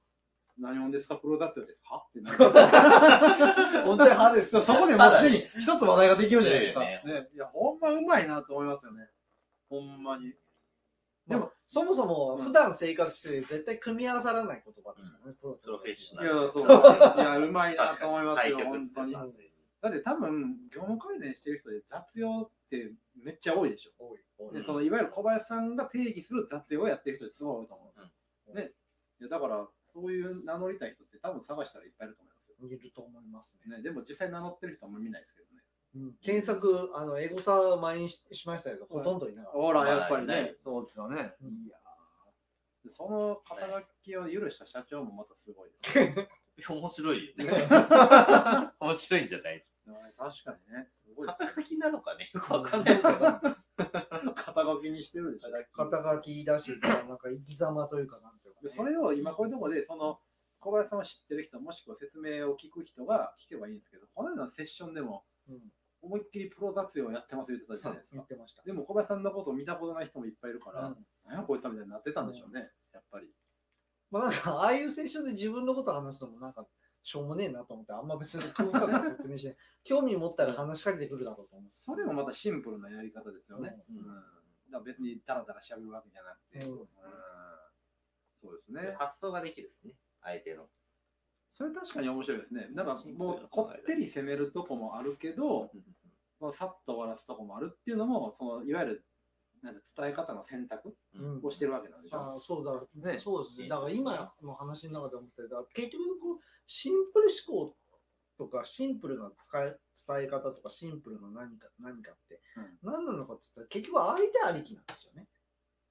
[0.58, 1.82] 何者ですかプロ雑用です。
[1.84, 1.98] は？
[1.98, 2.38] ってなる。
[3.84, 6.80] 本当に派ですそこでもうすでに一つ話題ができるじゃないですか。
[6.80, 9.10] ねいや、ほんまうまいなと思いますよね。
[9.70, 10.34] ほんまに。
[11.28, 16.46] でも、そもそも普段生活して絶対組み合わさらない言葉ですよね、プロフェッショいナル。
[16.46, 16.68] や、そう。
[16.68, 16.70] い
[17.20, 19.14] や、 うまいなと思いますよ、本当に。
[19.14, 23.92] だって多分、業務改善してる人で雑用ってめっちゃ多いでしょ。
[24.00, 24.54] 多い。
[24.54, 28.12] でそのいわゆる小林さんが定義する雑用をやってる人ってすごい多いと思うんで
[28.44, 28.54] すよ。
[28.56, 28.74] ね、
[29.20, 32.68] いやだから、そういう名乗りたい人って多分探したらいっぱいいると思いますよ。
[32.68, 33.78] いると思いますね。
[33.78, 35.55] ね、でも実際名乗ってる人はあんま見ないですけどね。
[36.22, 39.58] 検索、あの、エゴサ前にししましたけど、ほとんどいなかった。
[39.58, 41.34] ほら、まあやっぱりねね、そうですよね。
[41.42, 45.72] うんいやーその肩書きを許した社長もまたすごい。
[46.70, 47.46] 面白いよね。
[48.80, 49.66] 面白いんじゃない？
[50.18, 52.30] 確かにね、すごい肩書きなのかね？
[52.34, 53.56] よくわかんないですけど。
[54.36, 55.50] 肩書きにしてるでしょ。
[55.72, 60.20] 肩書きだし、なんか生き様というか、なんていうか、それを今こういうところで、その
[60.60, 65.60] 小林さんを知ってる人、もしくは説明を聞く人が聞けばいいんですけど、この間のセッションでもうん、
[66.06, 68.14] 思いっきりプロ雑用やってます言ってたじゃないですか。
[68.14, 68.64] 言ってました。
[68.64, 70.96] でも小林さんのことを見たことない人もいっぱいいるから、うん
[71.26, 73.28] 何やこいつみたいになってたんでしょうね、やっぱり。
[74.12, 76.68] まあなんか、ああいうセッションで自分のこと話すのもなんか、
[77.02, 81.84] しょうもねえなと思って、あんま別に説明して、興味持ったら話しかけてくるだろうと思うんです。
[81.84, 83.76] それもまたシンプルなやり方ですよね。
[83.90, 86.88] うんうんだから別にダラダラしゃべるわけじゃなくて、うんうん
[88.42, 88.96] そうですね。
[89.00, 89.94] 発想ができるですね。
[90.22, 90.68] 相手の。
[91.56, 92.68] それ確かに面白いですね。
[92.74, 95.72] なんかもうこってり攻めるとこもあるけど、
[96.42, 99.06] まあさっと終わらすとこもあるっていうのも、そのいわゆる
[99.64, 102.18] なんか伝え方の選択うんをしてるわけなんでしょ？
[102.18, 103.70] ああそうだ、ねそうですね。
[103.70, 107.76] だから今の話の中で思ってた結局こう、シンプル思考
[108.38, 109.78] とか、シンプルな使い
[110.08, 112.42] 伝え方とか、シンプルな何か何かって、
[112.84, 115.30] 何なのかって言ったら、結局相手ありきなんですよね。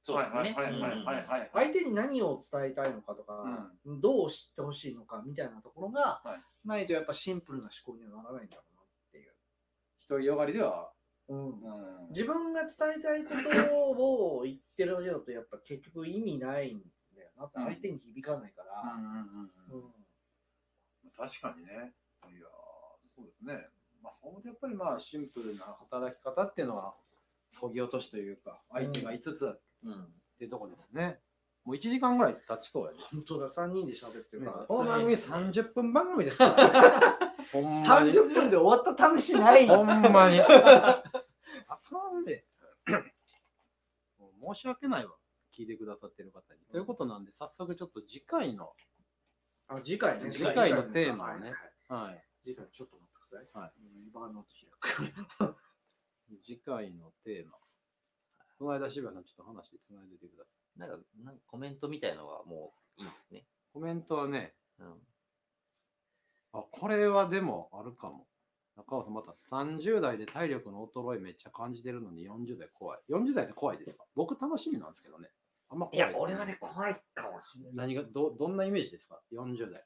[0.04, 0.38] そうですね。
[0.38, 1.50] はいはいはいはいはい。
[1.54, 9.32] 相手に何を伝えたいのかとか、どう知ってほしいのかみたいなところがはいないと、やっぱシンプルな思考にはならないんだろうなっていう。
[10.06, 10.92] 独りよがりでは、
[11.28, 16.82] うんうん自分が伝えたいことを言ってるだけだと、やっぱ結局意味ないん
[17.16, 18.92] だよな相手に響かないから。
[18.92, 19.94] うんうんうんうん
[21.16, 21.72] 確かにね。
[21.72, 21.92] いやー
[23.14, 23.68] そうですね。
[24.02, 26.94] まあ、そのやっぱりまあシンプルな働き方っていうのは、
[27.52, 29.58] そぎ落としというか、相手が5つっうん。
[30.38, 31.20] ていうところですね。
[31.64, 32.98] もう1時間ぐらい経ちそうやね。
[33.10, 34.66] 本当だ、3人で喋ってるから。
[34.66, 37.18] この番組30分番組ですから。
[37.52, 37.70] ほんま
[38.02, 38.10] に。
[38.12, 40.40] 30分で終わった試しないほんまに。
[40.44, 41.02] あ
[41.66, 42.46] かんで。
[42.86, 45.16] 申し訳ないわ。
[45.56, 46.60] 聞いてくださってる方に。
[46.66, 48.74] ということなんで、早速ちょっと次回の、
[49.68, 50.30] あ次回ね。
[50.30, 51.54] 次回のテーマをね
[51.88, 53.48] はい次回ちょっと待ってください。
[53.54, 53.72] はい。
[56.44, 57.56] 次回のテーマ。
[58.58, 60.80] この間渋谷さんちょっと話つないでてください。
[60.80, 63.46] なんか、なんかコメントみたいのがもういいですね。
[63.72, 64.94] コメントはね、うん。
[66.52, 68.26] あ、これはでもあるかも。
[68.76, 73.00] 中尾さんまた30代で体力の衰えめっちゃ感じてるのに40代怖い。
[73.08, 74.04] 40代って怖いですか？
[74.16, 75.30] 僕楽しみなんですけどね。
[75.68, 77.74] あんまい怖いや、俺はね、怖いかもしれない。
[77.74, 79.84] 何がど、どんなイメージですか ?40 代。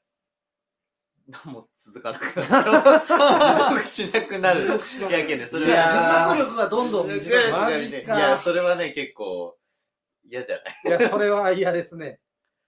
[1.45, 2.99] もう続か なくなる。
[3.01, 4.61] 持続しなくなる。
[4.61, 6.23] 持続しなくいや、けど、それじゃは。
[6.31, 7.83] あ持続力がどんどん短くなる。
[7.87, 9.57] いや、それはね、結構
[10.23, 10.99] 嫌じゃない？
[10.99, 12.19] いや、それは嫌ですね。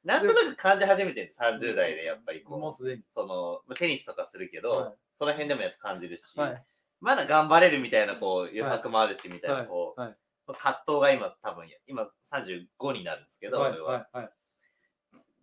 [0.03, 3.03] なんとなく感じ始めてる、30代でやっぱりこう、もうすでに。
[3.14, 6.66] その、まあテニスとかするけど、はいその辺でもやっぱ感じるし、はい。
[6.99, 13.72] まだ頑張れるみたいなこう余白もあるし、みたいなこう、葛藤が今多分、今35になるんですけど、はい。
[13.74, 14.07] 俺は。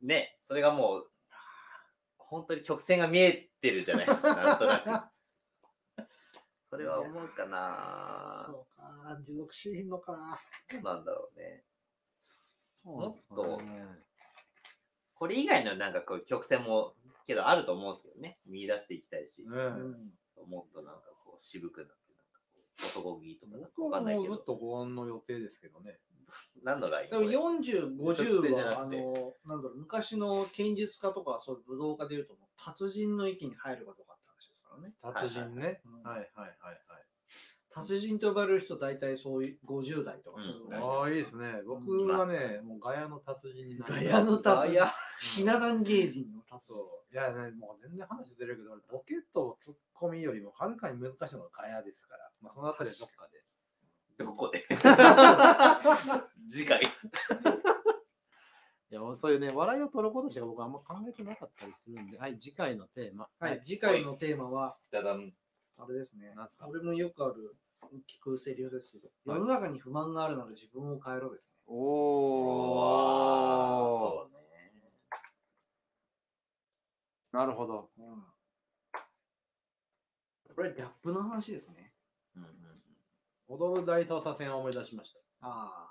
[0.02, 1.10] ね、それがもう、
[2.28, 5.10] 本当に曲線が見えてるじゃないですか、 なんとな
[5.96, 6.04] く。
[6.70, 10.38] それは思うかなそうか、持続しへんのか。
[10.70, 11.64] どうなんだろうね。
[12.84, 14.04] もっとね
[15.14, 16.94] これ以外のなんかこう曲線も
[17.26, 18.38] けどあると思うんですけどね。
[18.46, 20.12] 見出していきたいし、ねうん
[20.46, 22.40] もっとなんかこう渋くなって、なんか
[23.02, 25.98] こう男気とかなんか僕わかんないけどはもうずっ、とご案の予定ですけどね。
[26.62, 27.10] 何のライン？
[27.10, 34.94] でも40、50は、あの、なんだろう、昔の剣術家とか、そういう武道家でいうと、達人の域に入るかどうかって話ですからね。
[35.00, 35.80] 達人ね。
[36.02, 37.04] はいはいはいはいはい。
[37.70, 41.62] 達人と呼ばれる人、大体そういう50代とか、うんそういうぐらいああ、いいですね。
[41.66, 44.86] 僕はね、もうガヤの達人になりたいガヤの達人
[45.20, 46.82] ひな壇芸人の達人。
[47.12, 52.30] いやね、もう全然話出るけど、俺ボケとツッコミよりもはるかに難しいのがガヤですから。
[52.40, 53.44] まあ、そのあたりはどっかで。
[54.24, 54.66] ここで。
[56.48, 56.80] 次回。
[58.90, 63.28] いや、そういうね、笑いを取ることしか僕はあんま考えてなかったりするんで、はい、次回のテーマ。
[63.38, 65.32] はい、次回のテーマは、だだん
[65.76, 66.66] あれですねなんすか？
[66.66, 67.54] 俺もよくある、
[68.06, 71.54] 聞くセリフですけど、はい世の中に不満があるなら自分を変えろですね。
[71.66, 71.78] お
[74.00, 74.38] そうね。
[77.30, 77.90] なるほど。
[80.56, 81.77] これ、ギャップの話ですね。
[83.48, 85.20] うんうん踊る大捜査線を思い出しました。
[85.40, 85.90] あ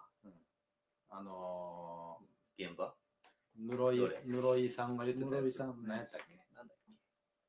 [1.10, 2.20] あの
[2.60, 2.93] 現場？
[3.60, 5.30] ー、室井どれ、室井さんが言ってた。
[5.32, 6.36] 室井さんの何やったっけ？
[6.55, 6.78] なんだっ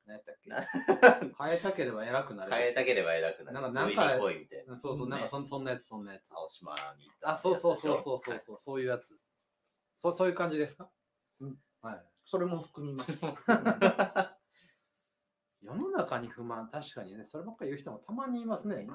[0.05, 0.49] 何やったっけ？
[0.49, 2.51] け 変えたければ偉くなる。
[2.51, 3.53] 変えたければ偉くなる。
[3.53, 4.79] なんかなんかみたいな。
[4.79, 6.31] そうそう、なんかねそんそんなやつ、そんなやつ。
[6.33, 9.15] 青島に行ったあ、そうそうそうそうそうそう、そういうやつ。
[9.97, 10.89] そうそういう感じですか？
[11.41, 11.61] うん。
[11.81, 11.95] はい。
[11.97, 13.11] あ、それも含みます。
[15.61, 18.87] 世の中に不満、確かにね、そればっかり言う人もたまにいますね。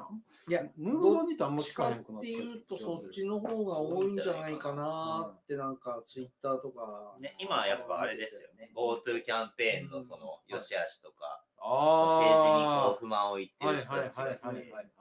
[0.49, 7.17] いや、ムードにとあんまかなっていうと、そっちの方が多いんじゃないかなって、なんか、ツイッターとか。
[7.21, 8.73] ね、今はやっぱあれですよね。
[8.75, 14.93] GoTo キャンペーンのその、良し悪しとか、あ政治にこうあ不満を言ってはいる人たちがはいはいはい。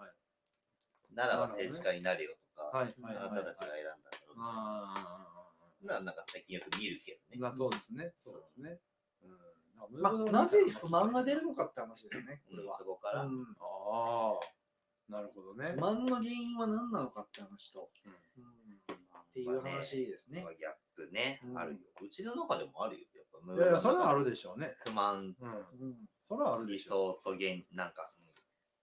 [1.13, 7.47] ならば政治家になるよとか、あなたたちが選んだんだろうなあななんか最近よく見るけどね。
[7.47, 8.13] あ、そうですね。
[8.23, 8.79] そうですね。
[9.23, 9.52] うん
[9.91, 12.77] まあ、なぜ不満が出るのかって話ですね、こうんれは。
[12.77, 13.23] そこから。
[13.23, 15.81] うんああ、なるほどね不。
[15.81, 18.09] 満の原因は何なのかって話と、う
[18.39, 18.53] んうん
[18.93, 20.49] っていう話ですねま。
[20.49, 21.79] あギャップね、うんあるよ。
[22.03, 23.05] うちの中でもあるよ。
[23.15, 24.23] やっぱムいやいや、それはある。
[24.23, 24.75] るでしょうね。
[24.85, 25.49] 不満、うん。
[25.49, 25.95] うん
[26.27, 28.33] それはあるで理しょ想と現、なんか、うん理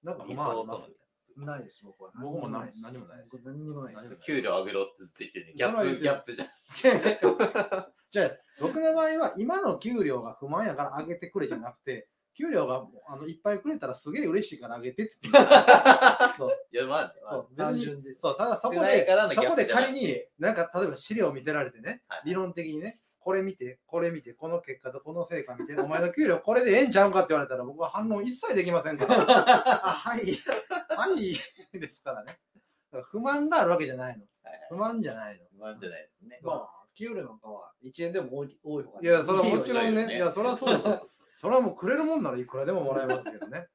[0.03, 0.91] うなんか不満あ想とのります。
[1.37, 2.11] ないです、僕は。
[2.21, 4.17] 僕もないです何もないです僕何にもないです。
[4.17, 5.53] 給料上げろってずっと言ってるね。
[5.55, 7.93] ギャップ、ギャップじゃん。
[8.11, 8.31] じゃあ、
[8.61, 15.55] 僕の場合は今の給料が不満やから上げてくれじゃなくて、給料があのいっぱいくれたらすげえ嬉しいから上げてって言って
[16.39, 18.21] そう いや、まあね、まあ単純です。
[18.21, 29.17] そう、ただそこでそこで仮に、なんか例えば資料を見せられてね、はい理論的にね、これ見て、これ見て、この結果とこの成果見て、お前の給料これでええんちゃうかって言われたら僕は反論一切できませんから。
[29.87, 32.39] あ、はい、はい、ですからね。
[32.93, 34.25] ら不満があるわけじゃないの。
[34.43, 35.45] はいはい不満じゃないの。
[35.53, 36.41] 不満じゃないですね。
[36.43, 41.09] まあ、給料なんかは1円でも多い多い方がいや、それはもちろんね、いねいや、それはそうですよ。
[41.41, 43.69] それはもうくれるもんならいくらでももらえますけどね。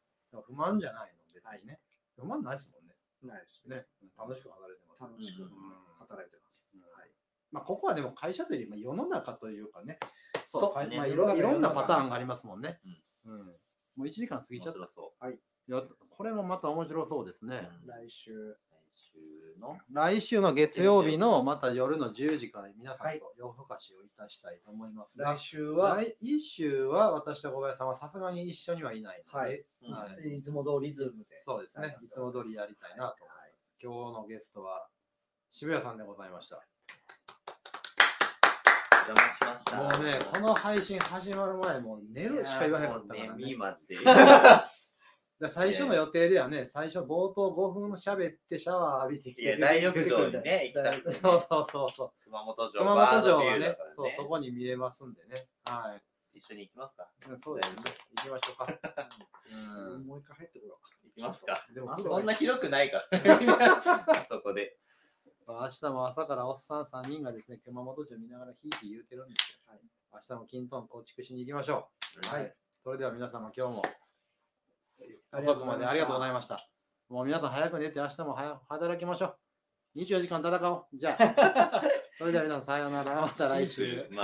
[0.45, 1.82] 不満じゃないの、別にね。
[2.15, 2.95] 不満ないですもんね。
[3.23, 3.88] ないですね。
[4.15, 5.01] 楽しく働いてます。
[5.01, 5.49] 楽しくうん
[5.97, 6.69] 働いてます。
[6.95, 7.11] はい
[7.51, 9.97] まあ、ここはでも会社というよりまあ世の中というかね、
[10.45, 12.80] そうまあ、いろいろんなパターンがありますもんね。
[13.26, 13.55] うんうん
[13.95, 14.80] もう1時間過ぎちゃった。
[14.80, 15.32] 面白そ
[15.67, 17.49] いやこれもまた面白そうですう。
[17.49, 17.69] ね。
[17.82, 18.57] うん来週。
[18.95, 19.77] 来週の？
[19.91, 31.41] 来週の月曜日のまた夜の10時から皆さんはいと夜更かしをいたしたいと思いますが、来週は、来一週は私と小林さんはさすがに一緒にはいないので、はいうんはいいつも通りズームで。
[31.43, 31.97] そうですねはい。
[32.03, 33.35] いつも通りやりたいなと思います。
[33.81, 34.87] 今日のゲストは
[35.51, 36.61] 渋谷さんでございました。
[39.05, 39.77] お邪魔しました。
[39.77, 43.55] もうね、この配信始まる前、もう寝るしか言わへんかったからね。
[45.39, 49.41] で最初の予定ではね、最初冒頭5分喋ってシャワー浴びてきて。
[49.41, 52.11] いや大浴場にね行きたそうそうそうそう。
[52.23, 55.36] 熊本城熊本城はねーだからそう、そこに見えますんでね。
[55.65, 55.93] は
[56.33, 56.38] い。
[56.38, 57.83] 一緒に行きますかうんそうですね。
[58.17, 58.79] 行きましょうか。
[59.51, 63.19] うんもう一回入ってくろ行きますかでもあそんな広くないから。
[64.29, 64.77] そこで。
[65.45, 69.79] まあ明日も朝からおっさん3人がですね、熊本城見ながらひいひい言うてるんですよ。
[70.13, 71.89] 明日も金トン構築しに行きましょ
[72.23, 72.36] う。
[72.36, 72.55] はい。
[72.81, 73.81] それでは皆様今日も
[75.31, 76.59] 遅くまでありがとうございました。
[77.09, 79.99] もう皆さん早く寝て明日も早働きましょう。
[79.99, 80.85] 24時間戦おう。
[80.93, 81.81] じゃあ、
[82.17, 83.21] それでは皆さんさようなら。
[83.21, 84.07] また来週。
[84.11, 84.23] ま